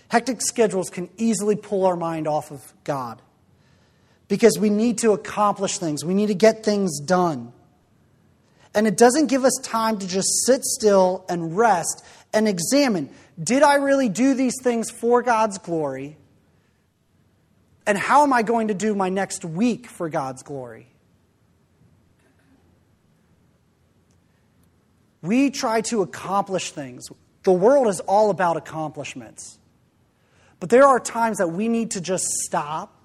Hectic 0.08 0.42
schedules 0.42 0.90
can 0.90 1.10
easily 1.18 1.56
pull 1.56 1.86
our 1.86 1.96
mind 1.96 2.28
off 2.28 2.52
of 2.52 2.62
God 2.84 3.22
because 4.28 4.58
we 4.58 4.70
need 4.70 5.00
to 5.00 5.12
accomplish 5.12 5.78
things, 5.78 6.04
we 6.04 6.14
need 6.14 6.28
to 6.28 6.36
get 6.36 6.64
things 6.64 7.00
done. 7.00 7.52
And 8.74 8.88
it 8.88 8.98
doesn't 8.98 9.28
give 9.28 9.46
us 9.46 9.58
time 9.64 10.00
to 10.00 10.08
just 10.08 10.28
sit 10.46 10.64
still 10.64 11.26
and 11.30 11.56
rest 11.56 12.04
and 12.34 12.48
examine 12.48 13.10
did 13.42 13.64
I 13.64 13.76
really 13.76 14.08
do 14.08 14.34
these 14.34 14.56
things 14.62 14.90
for 14.90 15.22
God's 15.22 15.58
glory? 15.58 16.18
And 17.88 17.98
how 17.98 18.24
am 18.24 18.34
I 18.34 18.42
going 18.42 18.70
to 18.70 18.74
do 18.74 18.96
my 18.96 19.10
next 19.10 19.46
week 19.46 19.88
for 19.88 20.10
God's 20.10 20.44
glory? 20.44 20.88
We 25.22 25.50
try 25.50 25.82
to 25.82 26.02
accomplish 26.02 26.72
things. 26.72 27.08
The 27.44 27.52
world 27.52 27.88
is 27.88 28.00
all 28.02 28.30
about 28.30 28.58
accomplishments. 28.58 29.60
But 30.60 30.70
there 30.70 30.88
are 30.88 31.00
times 31.00 31.38
that 31.38 31.48
we 31.48 31.68
need 31.68 31.92
to 31.92 32.02
just 32.02 32.26
stop 32.46 32.96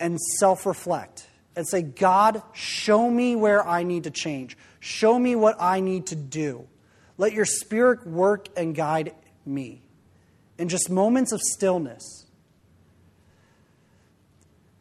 and 0.00 0.20
self 0.38 0.66
reflect 0.66 1.26
and 1.54 1.66
say, 1.66 1.82
God, 1.82 2.42
show 2.52 3.10
me 3.10 3.36
where 3.36 3.66
I 3.66 3.82
need 3.82 4.04
to 4.04 4.10
change. 4.10 4.56
Show 4.80 5.18
me 5.18 5.36
what 5.36 5.56
I 5.60 5.80
need 5.80 6.06
to 6.06 6.16
do. 6.16 6.66
Let 7.18 7.32
your 7.32 7.44
spirit 7.44 8.06
work 8.06 8.48
and 8.56 8.74
guide 8.74 9.14
me. 9.44 9.82
In 10.58 10.68
just 10.68 10.90
moments 10.90 11.32
of 11.32 11.40
stillness. 11.40 12.21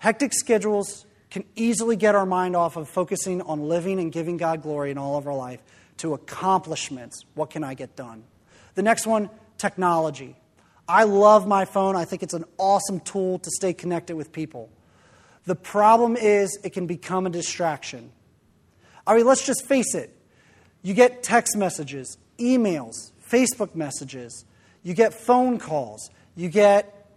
Hectic 0.01 0.33
schedules 0.33 1.05
can 1.29 1.43
easily 1.55 1.95
get 1.95 2.15
our 2.15 2.25
mind 2.25 2.55
off 2.55 2.75
of 2.75 2.89
focusing 2.89 3.39
on 3.43 3.69
living 3.69 3.99
and 3.99 4.11
giving 4.11 4.35
God 4.35 4.63
glory 4.63 4.89
in 4.89 4.97
all 4.97 5.15
of 5.15 5.27
our 5.27 5.35
life 5.35 5.61
to 5.97 6.15
accomplishments. 6.15 7.23
What 7.35 7.51
can 7.51 7.63
I 7.63 7.75
get 7.75 7.95
done? 7.95 8.23
The 8.73 8.81
next 8.81 9.05
one, 9.05 9.29
technology. 9.59 10.35
I 10.87 11.03
love 11.03 11.47
my 11.47 11.65
phone. 11.65 11.95
I 11.95 12.05
think 12.05 12.23
it's 12.23 12.33
an 12.33 12.45
awesome 12.57 12.99
tool 13.01 13.37
to 13.37 13.51
stay 13.51 13.75
connected 13.75 14.15
with 14.15 14.31
people. 14.31 14.71
The 15.45 15.53
problem 15.53 16.15
is 16.15 16.57
it 16.63 16.71
can 16.71 16.87
become 16.87 17.27
a 17.27 17.29
distraction. 17.29 18.11
I 19.05 19.15
mean, 19.15 19.27
let's 19.27 19.45
just 19.45 19.67
face 19.67 19.93
it. 19.93 20.11
You 20.81 20.95
get 20.95 21.21
text 21.21 21.55
messages, 21.55 22.17
emails, 22.39 23.11
Facebook 23.29 23.75
messages, 23.75 24.45
you 24.81 24.95
get 24.95 25.13
phone 25.13 25.59
calls, 25.59 26.09
you 26.35 26.49
get 26.49 27.07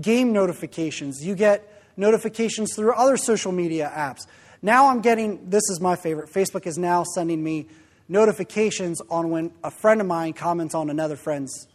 game 0.00 0.32
notifications, 0.32 1.22
you 1.22 1.34
get 1.34 1.70
notifications 1.96 2.74
through 2.74 2.92
other 2.94 3.16
social 3.16 3.52
media 3.52 3.90
apps. 3.94 4.26
Now 4.62 4.88
I'm 4.88 5.00
getting, 5.00 5.50
this 5.50 5.62
is 5.70 5.80
my 5.80 5.96
favorite, 5.96 6.30
Facebook 6.30 6.66
is 6.66 6.78
now 6.78 7.04
sending 7.04 7.42
me 7.42 7.66
notifications 8.08 9.00
on 9.10 9.30
when 9.30 9.52
a 9.62 9.70
friend 9.70 10.00
of 10.00 10.06
mine 10.06 10.32
comments 10.32 10.74
on 10.74 10.90
another 10.90 11.16
friend's 11.16 11.66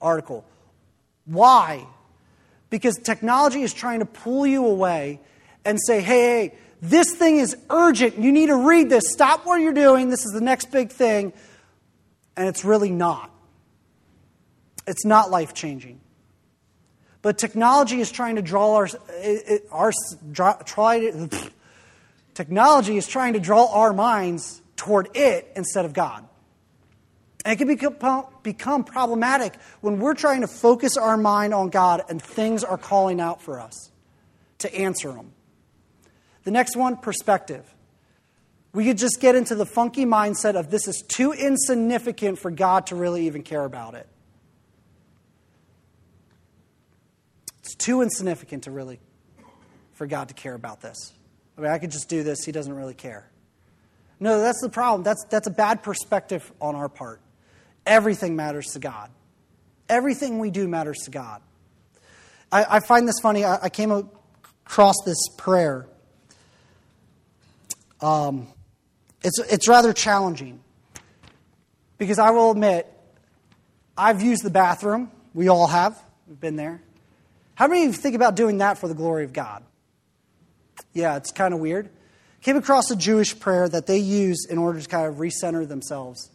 article. 0.00 0.44
Why? 1.24 1.86
Because 2.70 2.96
technology 2.96 3.62
is 3.62 3.74
trying 3.74 3.98
to 4.00 4.06
pull 4.06 4.46
you 4.46 4.66
away 4.66 5.20
and 5.64 5.78
say, 5.84 6.00
hey, 6.00 6.48
hey, 6.48 6.54
this 6.82 7.14
thing 7.14 7.36
is 7.36 7.56
urgent. 7.68 8.18
You 8.18 8.32
need 8.32 8.46
to 8.46 8.56
read 8.56 8.88
this. 8.88 9.04
Stop 9.08 9.44
what 9.44 9.60
you're 9.60 9.72
doing. 9.72 10.08
This 10.08 10.24
is 10.24 10.32
the 10.32 10.40
next 10.40 10.70
big 10.70 10.90
thing. 10.90 11.32
And 12.36 12.48
it's 12.48 12.64
really 12.64 12.90
not. 12.90 13.30
It's 14.86 15.04
not 15.04 15.30
life 15.30 15.52
changing. 15.52 16.00
But 17.22 17.38
technology 17.38 18.00
is 18.00 18.10
trying 18.10 18.36
to 18.36 18.42
draw 18.42 18.74
our, 18.76 18.88
our 19.70 19.92
try 20.64 21.00
to, 21.00 21.28
technology 22.34 22.96
is 22.96 23.06
trying 23.06 23.34
to 23.34 23.40
draw 23.40 23.66
our 23.72 23.92
minds 23.92 24.62
toward 24.76 25.14
it 25.14 25.52
instead 25.54 25.84
of 25.84 25.92
God. 25.92 26.26
And 27.44 27.52
it 27.52 27.56
can 27.56 27.68
become 28.42 28.84
problematic 28.84 29.54
when 29.80 29.98
we're 29.98 30.14
trying 30.14 30.42
to 30.42 30.46
focus 30.46 30.96
our 30.96 31.16
mind 31.16 31.54
on 31.54 31.70
God 31.70 32.02
and 32.08 32.20
things 32.20 32.64
are 32.64 32.78
calling 32.78 33.20
out 33.20 33.40
for 33.40 33.60
us 33.60 33.90
to 34.58 34.74
answer 34.74 35.12
them. 35.12 35.32
The 36.44 36.50
next 36.50 36.76
one, 36.76 36.96
perspective. 36.96 37.64
We 38.72 38.84
could 38.84 38.98
just 38.98 39.20
get 39.20 39.34
into 39.34 39.54
the 39.54 39.66
funky 39.66 40.04
mindset 40.04 40.54
of 40.54 40.70
this 40.70 40.86
is 40.86 41.02
too 41.02 41.32
insignificant 41.32 42.38
for 42.38 42.50
God 42.50 42.86
to 42.86 42.94
really 42.94 43.26
even 43.26 43.42
care 43.42 43.64
about 43.64 43.94
it. 43.94 44.06
It's 47.70 47.76
too 47.76 48.02
insignificant 48.02 48.64
to 48.64 48.72
really 48.72 48.98
for 49.92 50.04
God 50.04 50.26
to 50.26 50.34
care 50.34 50.54
about 50.54 50.80
this. 50.80 51.12
I 51.56 51.60
mean, 51.60 51.70
I 51.70 51.78
could 51.78 51.92
just 51.92 52.08
do 52.08 52.24
this, 52.24 52.44
he 52.44 52.50
doesn't 52.50 52.74
really 52.74 52.94
care. 52.94 53.30
No, 54.18 54.40
that's 54.40 54.60
the 54.60 54.68
problem. 54.68 55.04
That's, 55.04 55.24
that's 55.30 55.46
a 55.46 55.52
bad 55.52 55.84
perspective 55.84 56.50
on 56.60 56.74
our 56.74 56.88
part. 56.88 57.20
Everything 57.86 58.34
matters 58.34 58.72
to 58.72 58.80
God. 58.80 59.08
Everything 59.88 60.40
we 60.40 60.50
do 60.50 60.66
matters 60.66 60.98
to 61.04 61.12
God. 61.12 61.42
I, 62.50 62.66
I 62.68 62.80
find 62.80 63.06
this 63.06 63.20
funny. 63.22 63.44
I, 63.44 63.62
I, 63.62 63.68
came 63.68 63.92
across 63.92 64.96
this 65.04 65.28
prayer. 65.38 65.86
Um, 68.00 68.48
it's, 69.22 69.38
it's 69.38 69.68
rather 69.68 69.92
challenging 69.92 70.58
because 71.98 72.18
I 72.18 72.30
will 72.30 72.50
admit, 72.50 72.92
I've 73.96 74.22
used 74.22 74.42
the 74.42 74.50
bathroom. 74.50 75.12
We 75.34 75.46
all 75.46 75.68
have. 75.68 75.96
We've 76.26 76.40
been 76.40 76.56
there. 76.56 76.82
How 77.60 77.68
many 77.68 77.82
of 77.82 77.88
you 77.88 77.92
think 77.92 78.16
about 78.16 78.34
doing 78.34 78.58
that 78.58 78.78
for 78.78 78.88
the 78.88 78.94
glory 78.94 79.22
of 79.22 79.32
God? 79.32 79.62
Yeah, 80.92 81.16
it's 81.16 81.30
kind 81.30 81.54
of 81.54 81.60
weird. 81.60 81.88
Came 82.42 82.56
across 82.56 82.90
a 82.90 82.96
Jewish 82.96 83.38
prayer 83.38 83.68
that 83.68 83.86
they 83.86 83.98
use 83.98 84.46
in 84.50 84.58
order 84.58 84.80
to 84.80 84.88
kind 84.88 85.06
of 85.06 85.16
recenter 85.16 85.68
themselves 85.68 86.30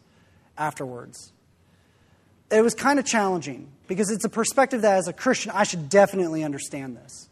afterwards 0.58 1.34
it 2.52 2.62
was 2.62 2.74
kind 2.74 3.00
of 3.00 3.06
challenging 3.06 3.68
because 3.88 4.10
it's 4.12 4.26
a 4.26 4.30
perspective 4.30 4.82
that, 4.82 4.98
as 4.98 5.08
a 5.08 5.14
Christian, 5.14 5.52
I 5.54 5.64
should 5.64 5.90
definitely 5.90 6.44
understand 6.44 6.98
this. 6.98 7.30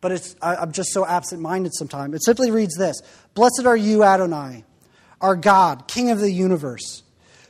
But 0.00 0.12
it's, 0.12 0.36
I, 0.40 0.56
I'm 0.56 0.72
just 0.72 0.90
so 0.92 1.06
absent 1.06 1.40
minded 1.40 1.74
sometimes. 1.74 2.14
It 2.14 2.24
simply 2.24 2.50
reads 2.50 2.76
this 2.76 3.00
Blessed 3.34 3.64
are 3.66 3.76
you, 3.76 4.04
Adonai, 4.04 4.64
our 5.20 5.36
God, 5.36 5.88
King 5.88 6.10
of 6.10 6.20
the 6.20 6.30
universe, 6.30 7.02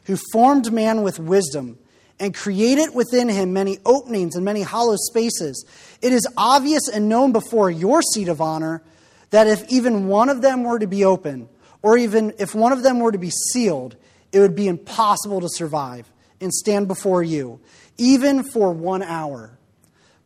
who 0.04 0.16
formed 0.32 0.72
man 0.72 1.02
with 1.02 1.18
wisdom 1.18 1.78
and 2.18 2.34
created 2.34 2.94
within 2.94 3.28
him 3.28 3.52
many 3.52 3.78
openings 3.84 4.36
and 4.36 4.44
many 4.44 4.62
hollow 4.62 4.96
spaces. 4.96 5.64
It 6.00 6.12
is 6.12 6.26
obvious 6.36 6.88
and 6.88 7.08
known 7.08 7.32
before 7.32 7.70
your 7.70 8.02
seat 8.02 8.28
of 8.28 8.40
honor 8.40 8.82
that 9.30 9.46
if 9.46 9.64
even 9.68 10.06
one 10.06 10.28
of 10.28 10.40
them 10.40 10.62
were 10.64 10.78
to 10.78 10.86
be 10.86 11.04
open, 11.04 11.48
or 11.82 11.98
even 11.98 12.32
if 12.38 12.54
one 12.54 12.72
of 12.72 12.82
them 12.82 13.00
were 13.00 13.12
to 13.12 13.18
be 13.18 13.30
sealed, 13.30 13.96
it 14.32 14.40
would 14.40 14.56
be 14.56 14.68
impossible 14.68 15.40
to 15.40 15.48
survive 15.48 16.10
and 16.40 16.52
stand 16.52 16.88
before 16.88 17.22
you, 17.22 17.60
even 17.98 18.42
for 18.42 18.72
one 18.72 19.02
hour. 19.02 19.58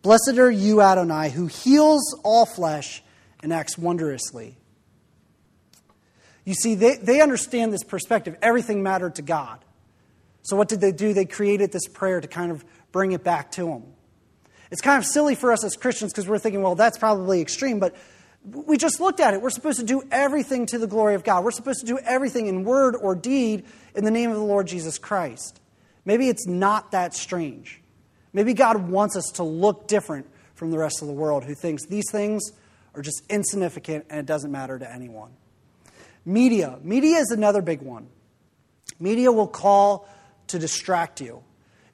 Blessed 0.02 0.38
are 0.38 0.50
you, 0.50 0.80
Adonai, 0.80 1.30
who 1.30 1.46
heals 1.46 2.18
all 2.24 2.46
flesh 2.46 3.02
and 3.42 3.52
acts 3.52 3.76
wondrously. 3.76 4.56
You 6.44 6.54
see, 6.54 6.74
they, 6.74 6.96
they 6.96 7.20
understand 7.20 7.72
this 7.72 7.84
perspective. 7.84 8.36
Everything 8.42 8.82
mattered 8.82 9.16
to 9.16 9.22
God. 9.22 9.58
So, 10.42 10.56
what 10.56 10.68
did 10.68 10.80
they 10.80 10.92
do? 10.92 11.12
They 11.12 11.24
created 11.26 11.72
this 11.72 11.86
prayer 11.86 12.20
to 12.20 12.28
kind 12.28 12.50
of 12.50 12.64
bring 12.92 13.12
it 13.12 13.22
back 13.22 13.52
to 13.52 13.68
Him. 13.68 13.82
It's 14.70 14.80
kind 14.80 14.98
of 14.98 15.04
silly 15.04 15.34
for 15.34 15.52
us 15.52 15.64
as 15.64 15.76
Christians 15.76 16.12
because 16.12 16.28
we're 16.28 16.38
thinking, 16.38 16.62
well, 16.62 16.74
that's 16.74 16.98
probably 16.98 17.40
extreme, 17.40 17.80
but 17.80 17.96
we 18.44 18.78
just 18.78 19.00
looked 19.00 19.20
at 19.20 19.34
it. 19.34 19.42
We're 19.42 19.50
supposed 19.50 19.80
to 19.80 19.84
do 19.84 20.02
everything 20.10 20.66
to 20.66 20.78
the 20.78 20.86
glory 20.86 21.14
of 21.14 21.24
God. 21.24 21.44
We're 21.44 21.50
supposed 21.50 21.80
to 21.80 21.86
do 21.86 21.98
everything 21.98 22.46
in 22.46 22.64
word 22.64 22.96
or 22.96 23.14
deed 23.14 23.64
in 23.94 24.04
the 24.04 24.10
name 24.10 24.30
of 24.30 24.36
the 24.36 24.42
Lord 24.42 24.66
Jesus 24.66 24.96
Christ. 24.96 25.60
Maybe 26.04 26.28
it's 26.28 26.46
not 26.46 26.92
that 26.92 27.14
strange. 27.14 27.80
Maybe 28.32 28.54
God 28.54 28.88
wants 28.88 29.16
us 29.16 29.26
to 29.34 29.42
look 29.42 29.88
different 29.88 30.26
from 30.54 30.70
the 30.70 30.78
rest 30.78 31.02
of 31.02 31.08
the 31.08 31.14
world 31.14 31.44
who 31.44 31.54
thinks 31.54 31.84
these 31.86 32.10
things 32.10 32.52
are 32.94 33.02
just 33.02 33.22
insignificant 33.28 34.06
and 34.08 34.20
it 34.20 34.26
doesn't 34.26 34.50
matter 34.50 34.78
to 34.78 34.90
anyone. 34.90 35.32
Media. 36.24 36.78
Media 36.82 37.18
is 37.18 37.30
another 37.30 37.60
big 37.60 37.82
one. 37.82 38.08
Media 38.98 39.32
will 39.32 39.48
call 39.48 40.08
to 40.50 40.58
distract 40.58 41.20
you. 41.20 41.42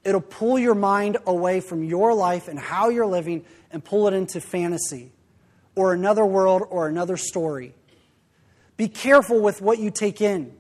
It'll 0.05 0.21
pull 0.21 0.59
your 0.59 0.75
mind 0.75 1.19
away 1.27 1.61
from 1.61 1.83
your 1.83 2.15
life 2.15 2.49
and 2.49 2.59
how 2.59 2.91
you're 2.91 3.07
living 3.07 3.45
and 3.71 3.85
pull 3.85 4.07
it 4.09 4.15
into 4.15 4.41
fantasy 4.41 5.13
or 5.75 5.93
another 5.93 6.25
world 6.25 6.63
or 6.69 6.89
another 6.89 7.17
story. 7.17 7.75
Be 8.77 8.89
careful 8.89 9.41
with 9.41 9.61
what 9.61 9.79
you 9.79 9.91
take 9.91 10.21
in 10.21 10.57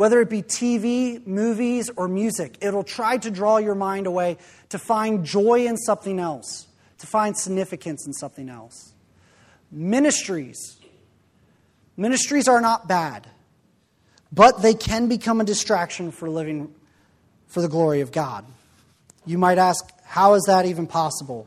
whether 0.00 0.22
it 0.22 0.30
be 0.30 0.42
TV, 0.42 1.26
movies, 1.26 1.90
or 1.94 2.08
music. 2.08 2.56
It'll 2.62 2.82
try 2.82 3.18
to 3.18 3.30
draw 3.30 3.58
your 3.58 3.74
mind 3.74 4.06
away 4.06 4.38
to 4.70 4.78
find 4.78 5.26
joy 5.26 5.66
in 5.66 5.76
something 5.76 6.18
else, 6.18 6.66
to 7.00 7.06
find 7.06 7.36
significance 7.36 8.06
in 8.06 8.14
something 8.14 8.48
else. 8.48 8.94
Ministries. 9.70 10.78
Ministries 11.98 12.48
are 12.48 12.62
not 12.62 12.88
bad, 12.88 13.28
but 14.32 14.62
they 14.62 14.72
can 14.72 15.06
become 15.06 15.38
a 15.38 15.44
distraction 15.44 16.12
for 16.12 16.30
living 16.30 16.74
for 17.50 17.60
the 17.60 17.68
glory 17.68 18.00
of 18.00 18.10
God. 18.10 18.46
You 19.26 19.36
might 19.36 19.58
ask, 19.58 19.84
how 20.04 20.34
is 20.34 20.44
that 20.46 20.64
even 20.64 20.86
possible? 20.86 21.46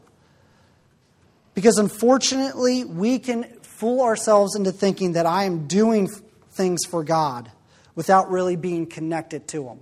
Because 1.56 1.78
unfortunately, 1.78 2.84
we 2.84 3.20
can 3.20 3.44
fool 3.62 4.02
ourselves 4.02 4.56
into 4.56 4.72
thinking 4.72 5.14
that 5.14 5.26
I 5.26 5.46
am 5.46 5.68
doing 5.68 6.08
things 6.52 6.86
for 6.86 7.04
God 7.04 7.52
without 7.96 8.30
really 8.30 8.56
being 8.56 8.86
connected 8.86 9.48
to 9.50 9.68
Him. 9.68 9.80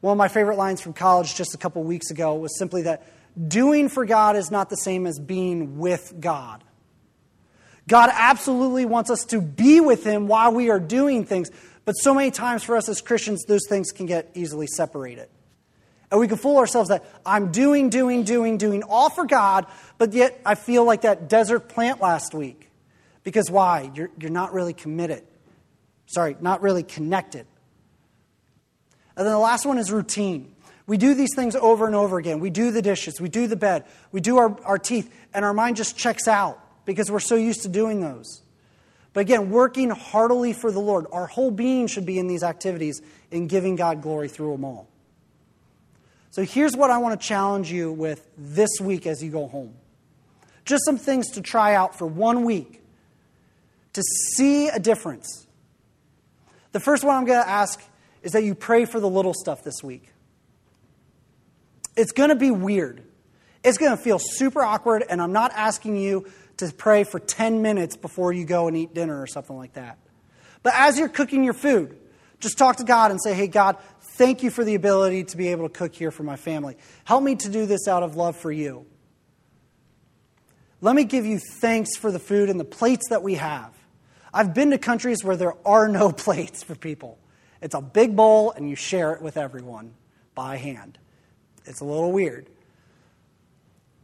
One 0.00 0.12
of 0.12 0.18
my 0.18 0.28
favorite 0.28 0.56
lines 0.56 0.80
from 0.80 0.92
college 0.92 1.34
just 1.34 1.54
a 1.54 1.58
couple 1.58 1.82
weeks 1.82 2.10
ago 2.10 2.34
was 2.34 2.56
simply 2.56 2.82
that 2.82 3.06
doing 3.48 3.88
for 3.88 4.04
God 4.04 4.36
is 4.36 4.50
not 4.50 4.70
the 4.70 4.76
same 4.76 5.06
as 5.06 5.18
being 5.18 5.78
with 5.78 6.14
God. 6.20 6.62
God 7.88 8.10
absolutely 8.12 8.84
wants 8.84 9.10
us 9.10 9.24
to 9.26 9.40
be 9.40 9.80
with 9.80 10.04
Him 10.04 10.28
while 10.28 10.52
we 10.52 10.70
are 10.70 10.78
doing 10.78 11.24
things, 11.24 11.50
But 11.88 11.94
so 11.94 12.12
many 12.12 12.30
times 12.30 12.64
for 12.64 12.76
us 12.76 12.86
as 12.90 13.00
Christians, 13.00 13.44
those 13.46 13.66
things 13.66 13.92
can 13.92 14.04
get 14.04 14.30
easily 14.34 14.66
separated. 14.66 15.26
And 16.10 16.20
we 16.20 16.28
can 16.28 16.36
fool 16.36 16.58
ourselves 16.58 16.90
that 16.90 17.02
I'm 17.24 17.50
doing, 17.50 17.88
doing, 17.88 18.24
doing, 18.24 18.58
doing 18.58 18.82
all 18.82 19.08
for 19.08 19.24
God, 19.24 19.64
but 19.96 20.12
yet 20.12 20.38
I 20.44 20.54
feel 20.54 20.84
like 20.84 21.00
that 21.00 21.30
desert 21.30 21.70
plant 21.70 21.98
last 22.02 22.34
week. 22.34 22.70
Because 23.24 23.50
why? 23.50 23.90
You're, 23.94 24.10
you're 24.20 24.30
not 24.30 24.52
really 24.52 24.74
committed. 24.74 25.22
Sorry, 26.04 26.36
not 26.42 26.60
really 26.60 26.82
connected. 26.82 27.46
And 29.16 29.24
then 29.24 29.32
the 29.32 29.38
last 29.38 29.64
one 29.64 29.78
is 29.78 29.90
routine. 29.90 30.54
We 30.86 30.98
do 30.98 31.14
these 31.14 31.34
things 31.34 31.56
over 31.56 31.86
and 31.86 31.94
over 31.94 32.18
again. 32.18 32.38
We 32.38 32.50
do 32.50 32.70
the 32.70 32.82
dishes, 32.82 33.18
we 33.18 33.30
do 33.30 33.46
the 33.46 33.56
bed, 33.56 33.86
we 34.12 34.20
do 34.20 34.36
our, 34.36 34.54
our 34.66 34.78
teeth, 34.78 35.10
and 35.32 35.42
our 35.42 35.54
mind 35.54 35.76
just 35.76 35.96
checks 35.96 36.28
out 36.28 36.62
because 36.84 37.10
we're 37.10 37.18
so 37.18 37.36
used 37.36 37.62
to 37.62 37.70
doing 37.70 38.02
those. 38.02 38.42
But 39.18 39.22
again, 39.22 39.50
working 39.50 39.90
heartily 39.90 40.52
for 40.52 40.70
the 40.70 40.78
Lord, 40.78 41.06
our 41.10 41.26
whole 41.26 41.50
being 41.50 41.88
should 41.88 42.06
be 42.06 42.20
in 42.20 42.28
these 42.28 42.44
activities 42.44 43.02
in 43.32 43.48
giving 43.48 43.74
God 43.74 44.00
glory 44.00 44.28
through 44.28 44.52
them 44.52 44.64
all. 44.64 44.86
So 46.30 46.44
here's 46.44 46.76
what 46.76 46.92
I 46.92 46.98
want 46.98 47.20
to 47.20 47.26
challenge 47.26 47.72
you 47.72 47.90
with 47.90 48.24
this 48.38 48.80
week 48.80 49.08
as 49.08 49.20
you 49.20 49.32
go 49.32 49.48
home. 49.48 49.74
Just 50.64 50.84
some 50.84 50.98
things 50.98 51.32
to 51.32 51.40
try 51.40 51.74
out 51.74 51.98
for 51.98 52.06
one 52.06 52.44
week 52.44 52.80
to 53.94 54.02
see 54.36 54.68
a 54.68 54.78
difference. 54.78 55.48
The 56.70 56.78
first 56.78 57.02
one 57.02 57.16
I'm 57.16 57.24
going 57.24 57.42
to 57.42 57.50
ask 57.50 57.82
is 58.22 58.30
that 58.34 58.44
you 58.44 58.54
pray 58.54 58.84
for 58.84 59.00
the 59.00 59.10
little 59.10 59.34
stuff 59.34 59.64
this 59.64 59.82
week. 59.82 60.12
It's 61.96 62.12
going 62.12 62.30
to 62.30 62.36
be 62.36 62.52
weird. 62.52 63.02
It's 63.64 63.78
going 63.78 63.96
to 63.96 64.00
feel 64.00 64.20
super 64.20 64.62
awkward, 64.62 65.02
and 65.10 65.20
I'm 65.20 65.32
not 65.32 65.50
asking 65.56 65.96
you 65.96 66.30
to 66.58 66.72
pray 66.72 67.04
for 67.04 67.18
10 67.18 67.62
minutes 67.62 67.96
before 67.96 68.32
you 68.32 68.44
go 68.44 68.68
and 68.68 68.76
eat 68.76 68.94
dinner 68.94 69.20
or 69.20 69.26
something 69.26 69.56
like 69.56 69.74
that. 69.74 69.98
But 70.62 70.74
as 70.76 70.98
you're 70.98 71.08
cooking 71.08 71.44
your 71.44 71.54
food, 71.54 71.96
just 72.40 72.58
talk 72.58 72.76
to 72.76 72.84
God 72.84 73.10
and 73.10 73.20
say, 73.20 73.34
Hey, 73.34 73.48
God, 73.48 73.76
Thank 74.18 74.42
you 74.42 74.50
for 74.50 74.64
the 74.64 74.74
ability 74.74 75.22
to 75.22 75.36
be 75.36 75.46
able 75.50 75.68
to 75.68 75.72
cook 75.72 75.94
here 75.94 76.10
for 76.10 76.24
my 76.24 76.34
family. 76.34 76.76
Help 77.04 77.22
me 77.22 77.36
to 77.36 77.48
do 77.48 77.66
this 77.66 77.86
out 77.86 78.02
of 78.02 78.16
love 78.16 78.36
for 78.36 78.50
you. 78.50 78.84
Let 80.80 80.96
me 80.96 81.04
give 81.04 81.24
you 81.24 81.38
thanks 81.38 81.96
for 81.96 82.10
the 82.10 82.18
food 82.18 82.50
and 82.50 82.58
the 82.58 82.64
plates 82.64 83.10
that 83.10 83.22
we 83.22 83.36
have. 83.36 83.72
I've 84.34 84.54
been 84.54 84.72
to 84.72 84.78
countries 84.78 85.22
where 85.22 85.36
there 85.36 85.54
are 85.64 85.86
no 85.86 86.10
plates 86.24 86.64
for 86.64 86.74
people. 86.74 87.16
It's 87.62 87.76
a 87.76 87.80
big 87.80 88.16
bowl 88.16 88.50
and 88.50 88.68
you 88.68 88.74
share 88.74 89.12
it 89.12 89.22
with 89.22 89.36
everyone 89.36 89.94
by 90.34 90.56
hand. 90.56 90.98
It's 91.64 91.80
a 91.80 91.84
little 91.84 92.10
weird. 92.10 92.50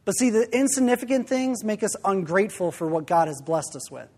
But 0.05 0.13
see, 0.13 0.31
the 0.31 0.49
insignificant 0.57 1.29
things 1.29 1.65
make 1.65 1.83
us 1.83 1.97
ungrateful 2.05 2.71
for 2.71 2.87
what 2.87 3.07
God 3.07 3.29
has 3.29 3.41
blessed 3.41 3.75
us 3.75 3.91
with 3.91 4.09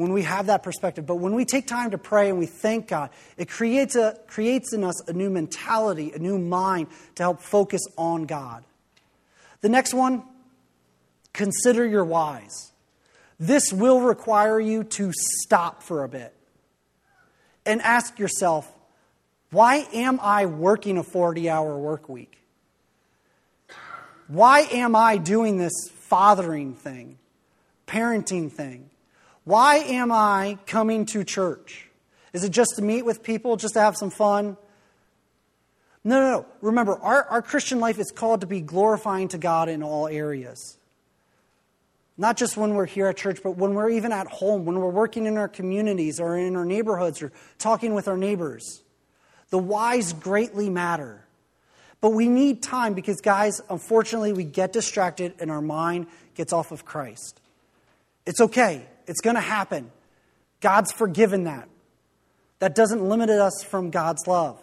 when 0.00 0.12
we 0.12 0.22
have 0.22 0.46
that 0.46 0.62
perspective. 0.62 1.04
But 1.04 1.16
when 1.16 1.34
we 1.34 1.44
take 1.44 1.66
time 1.66 1.90
to 1.90 1.98
pray 1.98 2.30
and 2.30 2.38
we 2.38 2.46
thank 2.46 2.88
God, 2.88 3.10
it 3.36 3.50
creates, 3.50 3.96
a, 3.96 4.18
creates 4.26 4.72
in 4.72 4.82
us 4.82 5.06
a 5.08 5.12
new 5.12 5.28
mentality, 5.28 6.12
a 6.12 6.18
new 6.18 6.38
mind 6.38 6.88
to 7.16 7.22
help 7.22 7.42
focus 7.42 7.82
on 7.98 8.24
God. 8.24 8.64
The 9.60 9.68
next 9.68 9.92
one, 9.92 10.22
consider 11.34 11.86
your 11.86 12.04
whys. 12.04 12.72
This 13.38 13.72
will 13.72 14.00
require 14.00 14.58
you 14.58 14.84
to 14.84 15.12
stop 15.12 15.82
for 15.82 16.02
a 16.04 16.08
bit 16.08 16.34
and 17.66 17.82
ask 17.82 18.18
yourself, 18.18 18.72
why 19.50 19.86
am 19.92 20.18
I 20.22 20.46
working 20.46 20.96
a 20.96 21.02
40 21.02 21.50
hour 21.50 21.76
work 21.76 22.08
week? 22.08 22.39
Why 24.30 24.60
am 24.70 24.94
I 24.94 25.16
doing 25.16 25.58
this 25.58 25.72
fathering 25.92 26.74
thing, 26.74 27.18
parenting 27.88 28.50
thing? 28.50 28.88
Why 29.42 29.78
am 29.78 30.12
I 30.12 30.56
coming 30.66 31.04
to 31.06 31.24
church? 31.24 31.88
Is 32.32 32.44
it 32.44 32.50
just 32.50 32.74
to 32.76 32.82
meet 32.82 33.04
with 33.04 33.24
people, 33.24 33.56
just 33.56 33.74
to 33.74 33.80
have 33.80 33.96
some 33.96 34.10
fun? 34.10 34.56
No, 36.04 36.20
no, 36.20 36.30
no. 36.30 36.46
Remember, 36.60 36.96
our, 37.00 37.24
our 37.24 37.42
Christian 37.42 37.80
life 37.80 37.98
is 37.98 38.12
called 38.12 38.42
to 38.42 38.46
be 38.46 38.60
glorifying 38.60 39.26
to 39.28 39.38
God 39.38 39.68
in 39.68 39.82
all 39.82 40.06
areas. 40.06 40.78
Not 42.16 42.36
just 42.36 42.56
when 42.56 42.74
we're 42.74 42.86
here 42.86 43.08
at 43.08 43.16
church, 43.16 43.40
but 43.42 43.56
when 43.56 43.74
we're 43.74 43.90
even 43.90 44.12
at 44.12 44.28
home, 44.28 44.64
when 44.64 44.78
we're 44.78 44.90
working 44.90 45.26
in 45.26 45.38
our 45.38 45.48
communities 45.48 46.20
or 46.20 46.38
in 46.38 46.54
our 46.54 46.64
neighborhoods 46.64 47.20
or 47.20 47.32
talking 47.58 47.94
with 47.94 48.06
our 48.06 48.16
neighbors. 48.16 48.82
The 49.48 49.58
whys 49.58 50.12
greatly 50.12 50.70
matter. 50.70 51.24
But 52.00 52.10
we 52.10 52.28
need 52.28 52.62
time 52.62 52.94
because, 52.94 53.20
guys, 53.20 53.60
unfortunately, 53.68 54.32
we 54.32 54.44
get 54.44 54.72
distracted 54.72 55.34
and 55.38 55.50
our 55.50 55.60
mind 55.60 56.06
gets 56.34 56.52
off 56.52 56.72
of 56.72 56.84
Christ. 56.84 57.40
It's 58.24 58.40
okay. 58.40 58.86
It's 59.06 59.20
going 59.20 59.36
to 59.36 59.42
happen. 59.42 59.90
God's 60.60 60.92
forgiven 60.92 61.44
that. 61.44 61.68
That 62.60 62.74
doesn't 62.74 63.02
limit 63.02 63.30
us 63.30 63.62
from 63.62 63.90
God's 63.90 64.26
love. 64.26 64.60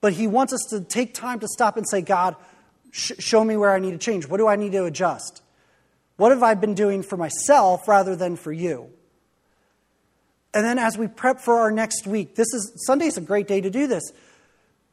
But 0.00 0.12
He 0.12 0.26
wants 0.26 0.52
us 0.52 0.64
to 0.70 0.80
take 0.80 1.14
time 1.14 1.40
to 1.40 1.48
stop 1.48 1.76
and 1.76 1.88
say, 1.88 2.02
God, 2.02 2.36
sh- 2.92 3.12
show 3.18 3.42
me 3.42 3.56
where 3.56 3.72
I 3.72 3.78
need 3.78 3.92
to 3.92 3.98
change. 3.98 4.28
What 4.28 4.38
do 4.38 4.46
I 4.46 4.56
need 4.56 4.72
to 4.72 4.84
adjust? 4.84 5.42
What 6.16 6.30
have 6.30 6.42
I 6.42 6.54
been 6.54 6.74
doing 6.74 7.02
for 7.02 7.16
myself 7.16 7.86
rather 7.88 8.16
than 8.16 8.36
for 8.36 8.52
you? 8.52 8.90
And 10.52 10.64
then 10.64 10.78
as 10.78 10.98
we 10.98 11.06
prep 11.06 11.40
for 11.40 11.60
our 11.60 11.70
next 11.70 12.06
week, 12.06 12.34
this 12.34 12.52
is 12.52 12.72
Sunday's 12.86 13.16
a 13.16 13.20
great 13.20 13.46
day 13.46 13.60
to 13.60 13.70
do 13.70 13.86
this. 13.86 14.02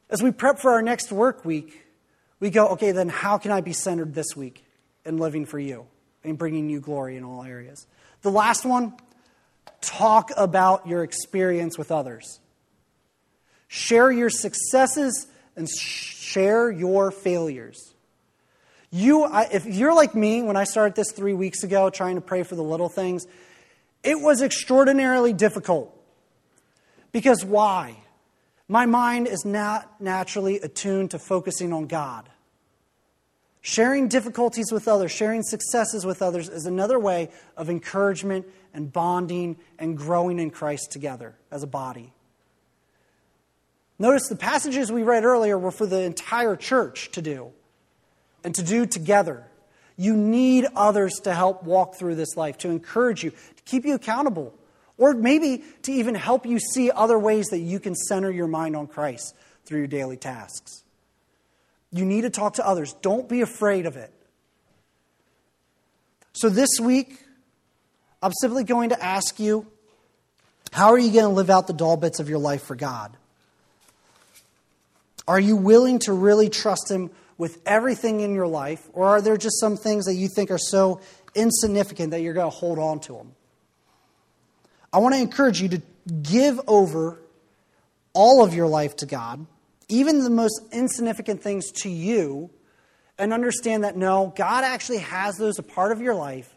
As 0.08 0.22
we 0.22 0.30
prep 0.30 0.58
for 0.58 0.72
our 0.72 0.82
next 0.82 1.10
work 1.10 1.44
week, 1.44 1.84
we 2.38 2.50
go, 2.50 2.68
okay, 2.68 2.92
then 2.92 3.08
how 3.08 3.38
can 3.38 3.50
I 3.50 3.60
be 3.60 3.72
centered 3.72 4.14
this 4.14 4.36
week 4.36 4.64
in 5.04 5.16
living 5.16 5.46
for 5.46 5.58
you 5.58 5.86
and 6.22 6.38
bringing 6.38 6.68
you 6.68 6.80
glory 6.80 7.16
in 7.16 7.24
all 7.24 7.42
areas? 7.42 7.86
The 8.22 8.30
last 8.30 8.64
one 8.64 8.94
talk 9.80 10.30
about 10.36 10.86
your 10.86 11.02
experience 11.02 11.76
with 11.78 11.90
others. 11.90 12.40
Share 13.68 14.10
your 14.10 14.30
successes 14.30 15.26
and 15.56 15.68
share 15.68 16.70
your 16.70 17.10
failures. 17.10 17.94
You, 18.90 19.28
if 19.52 19.66
you're 19.66 19.94
like 19.94 20.14
me, 20.14 20.42
when 20.42 20.56
I 20.56 20.64
started 20.64 20.94
this 20.94 21.10
three 21.10 21.34
weeks 21.34 21.64
ago, 21.64 21.90
trying 21.90 22.14
to 22.14 22.20
pray 22.20 22.44
for 22.44 22.54
the 22.54 22.62
little 22.62 22.88
things, 22.88 23.26
it 24.04 24.20
was 24.20 24.40
extraordinarily 24.40 25.32
difficult. 25.32 25.92
Because 27.10 27.44
why? 27.44 27.96
My 28.68 28.86
mind 28.86 29.28
is 29.28 29.44
not 29.44 30.00
naturally 30.00 30.58
attuned 30.60 31.12
to 31.12 31.18
focusing 31.18 31.72
on 31.72 31.86
God. 31.86 32.28
Sharing 33.60 34.08
difficulties 34.08 34.70
with 34.70 34.86
others, 34.86 35.10
sharing 35.10 35.42
successes 35.42 36.06
with 36.06 36.22
others 36.22 36.48
is 36.48 36.66
another 36.66 36.98
way 36.98 37.30
of 37.56 37.68
encouragement 37.68 38.46
and 38.72 38.92
bonding 38.92 39.56
and 39.78 39.96
growing 39.96 40.38
in 40.38 40.50
Christ 40.50 40.92
together 40.92 41.34
as 41.50 41.62
a 41.62 41.66
body. 41.66 42.12
Notice 43.98 44.28
the 44.28 44.36
passages 44.36 44.92
we 44.92 45.02
read 45.02 45.24
earlier 45.24 45.58
were 45.58 45.70
for 45.70 45.86
the 45.86 46.02
entire 46.02 46.54
church 46.54 47.10
to 47.12 47.22
do 47.22 47.50
and 48.44 48.54
to 48.54 48.62
do 48.62 48.86
together. 48.86 49.46
You 49.96 50.14
need 50.14 50.66
others 50.76 51.14
to 51.24 51.34
help 51.34 51.64
walk 51.64 51.94
through 51.94 52.16
this 52.16 52.36
life, 52.36 52.58
to 52.58 52.68
encourage 52.68 53.24
you, 53.24 53.30
to 53.30 53.62
keep 53.64 53.84
you 53.84 53.94
accountable, 53.94 54.54
or 54.98 55.14
maybe 55.14 55.64
to 55.82 55.92
even 55.92 56.14
help 56.14 56.46
you 56.46 56.58
see 56.58 56.90
other 56.90 57.18
ways 57.18 57.46
that 57.46 57.58
you 57.58 57.78
can 57.80 57.94
center 57.94 58.30
your 58.30 58.46
mind 58.46 58.76
on 58.76 58.86
Christ 58.86 59.34
through 59.64 59.78
your 59.78 59.86
daily 59.86 60.16
tasks. 60.16 60.82
You 61.92 62.04
need 62.04 62.22
to 62.22 62.30
talk 62.30 62.54
to 62.54 62.66
others. 62.66 62.94
Don't 63.02 63.28
be 63.28 63.40
afraid 63.40 63.86
of 63.86 63.96
it. 63.96 64.12
So 66.32 66.48
this 66.48 66.80
week, 66.80 67.18
I'm 68.22 68.32
simply 68.40 68.64
going 68.64 68.90
to 68.90 69.02
ask 69.02 69.38
you 69.38 69.66
how 70.72 70.88
are 70.88 70.98
you 70.98 71.12
going 71.12 71.24
to 71.24 71.30
live 71.30 71.48
out 71.48 71.66
the 71.66 71.72
dull 71.72 71.96
bits 71.96 72.20
of 72.20 72.28
your 72.28 72.38
life 72.38 72.62
for 72.62 72.74
God? 72.74 73.16
Are 75.28 75.40
you 75.40 75.56
willing 75.56 75.98
to 76.00 76.12
really 76.12 76.48
trust 76.48 76.90
Him 76.90 77.10
with 77.38 77.60
everything 77.66 78.20
in 78.20 78.34
your 78.34 78.46
life, 78.46 78.88
or 78.92 79.06
are 79.08 79.20
there 79.20 79.36
just 79.36 79.58
some 79.60 79.76
things 79.76 80.06
that 80.06 80.14
you 80.14 80.28
think 80.28 80.50
are 80.50 80.58
so 80.58 81.00
insignificant 81.34 82.10
that 82.10 82.20
you're 82.20 82.34
going 82.34 82.50
to 82.50 82.56
hold 82.56 82.78
on 82.78 83.00
to 83.00 83.14
them? 83.14 83.35
I 84.92 84.98
want 84.98 85.14
to 85.14 85.20
encourage 85.20 85.60
you 85.60 85.68
to 85.70 85.82
give 86.22 86.60
over 86.66 87.20
all 88.12 88.44
of 88.44 88.54
your 88.54 88.66
life 88.66 88.96
to 88.96 89.06
God 89.06 89.46
even 89.88 90.24
the 90.24 90.30
most 90.30 90.60
insignificant 90.72 91.42
things 91.42 91.70
to 91.70 91.88
you, 91.88 92.50
and 93.18 93.32
understand 93.32 93.84
that 93.84 93.96
no, 93.96 94.32
God 94.36 94.64
actually 94.64 94.98
has 94.98 95.36
those 95.36 95.58
a 95.58 95.62
part 95.62 95.92
of 95.92 96.00
your 96.00 96.14
life 96.14 96.54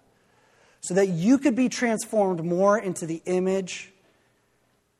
so 0.82 0.94
that 0.96 1.08
you 1.08 1.38
could 1.38 1.56
be 1.56 1.70
transformed 1.70 2.44
more 2.44 2.78
into 2.78 3.06
the 3.06 3.22
image 3.26 3.92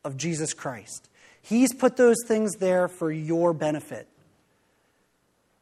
of 0.04 0.16
Jesus 0.16 0.54
Christ. 0.54 1.08
He's 1.42 1.74
put 1.74 1.96
those 1.96 2.16
things 2.26 2.56
there 2.56 2.88
for 2.88 3.10
your 3.10 3.52
benefit 3.52 4.08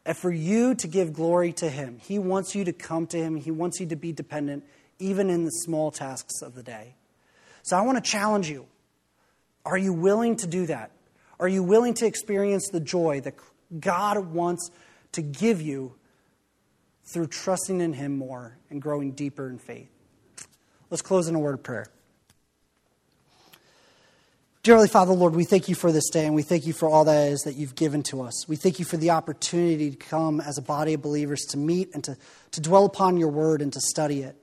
and 0.04 0.16
for 0.16 0.31
you 0.31 0.74
to 0.76 0.87
give 0.87 1.12
glory 1.12 1.52
to 1.54 1.68
Him. 1.68 1.98
He 2.00 2.18
wants 2.18 2.54
you 2.54 2.64
to 2.64 2.72
come 2.72 3.07
to 3.09 3.16
Him, 3.16 3.37
He 3.37 3.50
wants 3.50 3.81
you 3.81 3.87
to 3.87 3.96
be 3.96 4.12
dependent, 4.12 4.64
even 4.98 5.31
in 5.31 5.44
the 5.44 5.50
small 5.50 5.90
tasks 5.90 6.42
of 6.42 6.54
the 6.54 6.62
day. 6.62 6.94
So 7.68 7.76
I 7.76 7.83
want 7.83 8.02
to 8.02 8.11
challenge 8.11 8.48
you. 8.48 8.64
Are 9.66 9.76
you 9.76 9.92
willing 9.92 10.37
to 10.37 10.46
do 10.46 10.64
that? 10.66 10.90
Are 11.38 11.48
you 11.48 11.62
willing 11.62 11.92
to 11.94 12.07
experience 12.07 12.70
the 12.72 12.81
joy 12.81 13.20
that 13.20 13.35
God 13.78 14.33
wants 14.33 14.70
to 15.12 15.20
give 15.20 15.61
you 15.61 15.94
through 17.04 17.26
trusting 17.26 17.83
in 17.83 17.92
Him 17.92 18.16
more 18.16 18.57
and 18.70 18.81
growing 18.81 19.12
deeper 19.12 19.50
in 19.50 19.59
faith? 19.59 19.90
Let's 20.88 21.02
close 21.02 21.28
in 21.28 21.35
a 21.35 21.38
word 21.38 21.52
of 21.52 21.62
prayer. 21.62 21.88
Dearly 24.62 24.88
Father, 24.88 25.12
Lord, 25.12 25.37
we 25.37 25.44
thank 25.44 25.68
you 25.68 25.74
for 25.74 25.92
this 25.92 26.09
day 26.09 26.24
and 26.24 26.35
we 26.35 26.42
thank 26.42 26.66
you 26.66 26.72
for 26.72 26.88
all 26.88 27.04
that 27.04 27.28
is 27.28 27.42
that 27.42 27.57
you've 27.57 27.74
given 27.74 28.02
to 28.04 28.22
us. 28.22 28.48
We 28.48 28.57
thank 28.57 28.78
you 28.78 28.87
for 28.87 28.96
the 28.96 29.11
opportunity 29.11 29.90
to 29.90 29.96
come 29.96 30.40
as 30.40 30.57
a 30.57 30.62
body 30.62 30.94
of 30.94 31.02
believers 31.02 31.42
to 31.50 31.59
meet 31.59 31.92
and 31.92 32.02
to, 32.04 32.16
to 32.52 32.61
dwell 32.62 32.87
upon 32.87 33.18
your 33.18 33.28
word 33.28 33.61
and 33.61 33.70
to 33.74 33.81
study 33.81 34.22
it. 34.22 34.37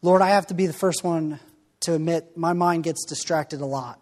Lord, 0.00 0.22
I 0.22 0.30
have 0.30 0.46
to 0.46 0.54
be 0.54 0.66
the 0.66 0.72
first 0.72 1.04
one 1.04 1.40
to 1.80 1.94
admit 1.94 2.36
my 2.36 2.52
mind 2.52 2.84
gets 2.84 3.04
distracted 3.04 3.60
a 3.60 3.66
lot. 3.66 4.00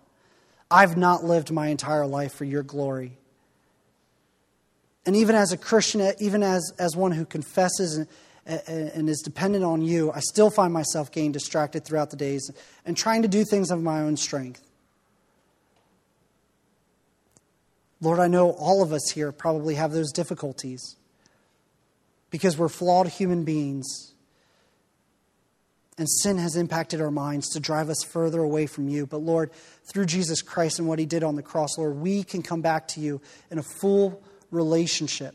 I've 0.70 0.96
not 0.96 1.24
lived 1.24 1.50
my 1.50 1.68
entire 1.68 2.06
life 2.06 2.32
for 2.32 2.44
your 2.44 2.62
glory. 2.62 3.18
And 5.04 5.14
even 5.14 5.36
as 5.36 5.52
a 5.52 5.56
Christian, 5.56 6.12
even 6.18 6.42
as, 6.42 6.72
as 6.78 6.96
one 6.96 7.12
who 7.12 7.24
confesses 7.24 7.96
and, 7.96 8.08
and 8.66 9.08
is 9.08 9.22
dependent 9.22 9.64
on 9.64 9.82
you, 9.82 10.10
I 10.10 10.20
still 10.20 10.50
find 10.50 10.72
myself 10.72 11.12
getting 11.12 11.32
distracted 11.32 11.84
throughout 11.84 12.10
the 12.10 12.16
days 12.16 12.50
and 12.84 12.96
trying 12.96 13.22
to 13.22 13.28
do 13.28 13.44
things 13.44 13.70
of 13.70 13.82
my 13.82 14.00
own 14.00 14.16
strength. 14.16 14.62
Lord, 18.00 18.18
I 18.18 18.26
know 18.26 18.50
all 18.50 18.82
of 18.82 18.92
us 18.92 19.10
here 19.10 19.32
probably 19.32 19.76
have 19.76 19.92
those 19.92 20.12
difficulties 20.12 20.96
because 22.30 22.58
we're 22.58 22.68
flawed 22.68 23.08
human 23.08 23.44
beings 23.44 24.12
and 25.98 26.08
sin 26.08 26.38
has 26.38 26.56
impacted 26.56 27.00
our 27.00 27.10
minds 27.10 27.48
to 27.50 27.60
drive 27.60 27.88
us 27.88 28.02
further 28.04 28.42
away 28.42 28.66
from 28.66 28.88
you. 28.88 29.06
But 29.06 29.18
Lord, 29.18 29.50
through 29.90 30.06
Jesus 30.06 30.42
Christ 30.42 30.78
and 30.78 30.86
what 30.86 30.98
he 30.98 31.06
did 31.06 31.24
on 31.24 31.36
the 31.36 31.42
cross, 31.42 31.78
Lord, 31.78 31.96
we 31.96 32.22
can 32.22 32.42
come 32.42 32.60
back 32.60 32.88
to 32.88 33.00
you 33.00 33.20
in 33.50 33.58
a 33.58 33.62
full 33.62 34.22
relationship 34.50 35.34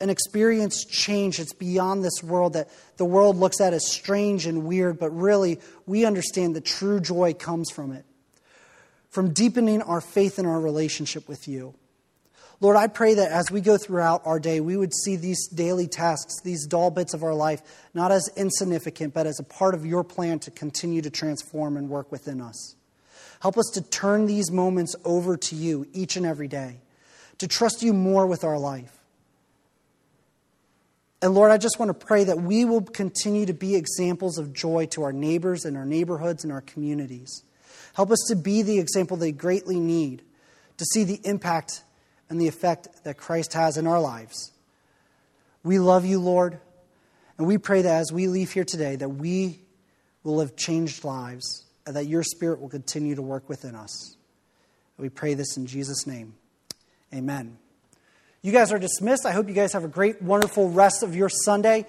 and 0.00 0.10
experience 0.10 0.84
change 0.84 1.38
that's 1.38 1.52
beyond 1.52 2.04
this 2.04 2.22
world 2.22 2.52
that 2.52 2.68
the 2.96 3.04
world 3.04 3.36
looks 3.36 3.60
at 3.60 3.72
as 3.72 3.90
strange 3.90 4.46
and 4.46 4.64
weird, 4.64 4.98
but 4.98 5.10
really 5.10 5.58
we 5.86 6.04
understand 6.04 6.54
that 6.54 6.64
true 6.64 7.00
joy 7.00 7.34
comes 7.34 7.70
from 7.70 7.92
it, 7.92 8.04
from 9.10 9.32
deepening 9.32 9.82
our 9.82 10.00
faith 10.00 10.38
in 10.38 10.46
our 10.46 10.60
relationship 10.60 11.28
with 11.28 11.48
you. 11.48 11.74
Lord, 12.60 12.76
I 12.76 12.88
pray 12.88 13.14
that 13.14 13.30
as 13.30 13.52
we 13.52 13.60
go 13.60 13.78
throughout 13.78 14.22
our 14.24 14.40
day, 14.40 14.60
we 14.60 14.76
would 14.76 14.92
see 14.92 15.14
these 15.14 15.46
daily 15.46 15.86
tasks, 15.86 16.40
these 16.42 16.66
dull 16.66 16.90
bits 16.90 17.14
of 17.14 17.22
our 17.22 17.34
life, 17.34 17.62
not 17.94 18.10
as 18.10 18.28
insignificant, 18.36 19.14
but 19.14 19.28
as 19.28 19.38
a 19.38 19.44
part 19.44 19.74
of 19.74 19.86
your 19.86 20.02
plan 20.02 20.40
to 20.40 20.50
continue 20.50 21.00
to 21.02 21.10
transform 21.10 21.76
and 21.76 21.88
work 21.88 22.10
within 22.10 22.40
us. 22.40 22.74
Help 23.40 23.56
us 23.56 23.70
to 23.74 23.80
turn 23.80 24.26
these 24.26 24.50
moments 24.50 24.96
over 25.04 25.36
to 25.36 25.54
you 25.54 25.86
each 25.92 26.16
and 26.16 26.26
every 26.26 26.48
day, 26.48 26.80
to 27.38 27.46
trust 27.46 27.82
you 27.82 27.92
more 27.92 28.26
with 28.26 28.42
our 28.42 28.58
life. 28.58 28.92
And 31.22 31.34
Lord, 31.34 31.52
I 31.52 31.58
just 31.58 31.78
want 31.78 31.88
to 31.90 32.06
pray 32.06 32.24
that 32.24 32.38
we 32.38 32.64
will 32.64 32.82
continue 32.82 33.46
to 33.46 33.52
be 33.52 33.76
examples 33.76 34.38
of 34.38 34.52
joy 34.52 34.86
to 34.86 35.02
our 35.04 35.12
neighbors 35.12 35.64
and 35.64 35.76
our 35.76 35.86
neighborhoods 35.86 36.42
and 36.42 36.52
our 36.52 36.60
communities. 36.60 37.44
Help 37.94 38.10
us 38.10 38.24
to 38.28 38.36
be 38.36 38.62
the 38.62 38.78
example 38.80 39.16
they 39.16 39.32
greatly 39.32 39.78
need 39.78 40.22
to 40.76 40.84
see 40.84 41.04
the 41.04 41.20
impact 41.24 41.82
and 42.30 42.40
the 42.40 42.48
effect 42.48 42.88
that 43.04 43.16
Christ 43.16 43.54
has 43.54 43.76
in 43.76 43.86
our 43.86 44.00
lives. 44.00 44.52
We 45.62 45.78
love 45.78 46.04
you, 46.04 46.18
Lord, 46.20 46.58
and 47.36 47.46
we 47.46 47.58
pray 47.58 47.82
that 47.82 48.00
as 48.00 48.12
we 48.12 48.28
leave 48.28 48.52
here 48.52 48.64
today, 48.64 48.96
that 48.96 49.08
we 49.08 49.60
will 50.22 50.36
live 50.36 50.56
changed 50.56 51.04
lives 51.04 51.64
and 51.86 51.96
that 51.96 52.06
your 52.06 52.22
Spirit 52.22 52.60
will 52.60 52.68
continue 52.68 53.14
to 53.14 53.22
work 53.22 53.48
within 53.48 53.74
us. 53.74 54.16
We 54.98 55.08
pray 55.08 55.34
this 55.34 55.56
in 55.56 55.66
Jesus' 55.66 56.06
name. 56.06 56.34
Amen. 57.14 57.58
You 58.42 58.52
guys 58.52 58.72
are 58.72 58.78
dismissed. 58.78 59.26
I 59.26 59.32
hope 59.32 59.48
you 59.48 59.54
guys 59.54 59.72
have 59.72 59.84
a 59.84 59.88
great, 59.88 60.20
wonderful 60.20 60.70
rest 60.70 61.02
of 61.02 61.16
your 61.16 61.28
Sunday. 61.28 61.86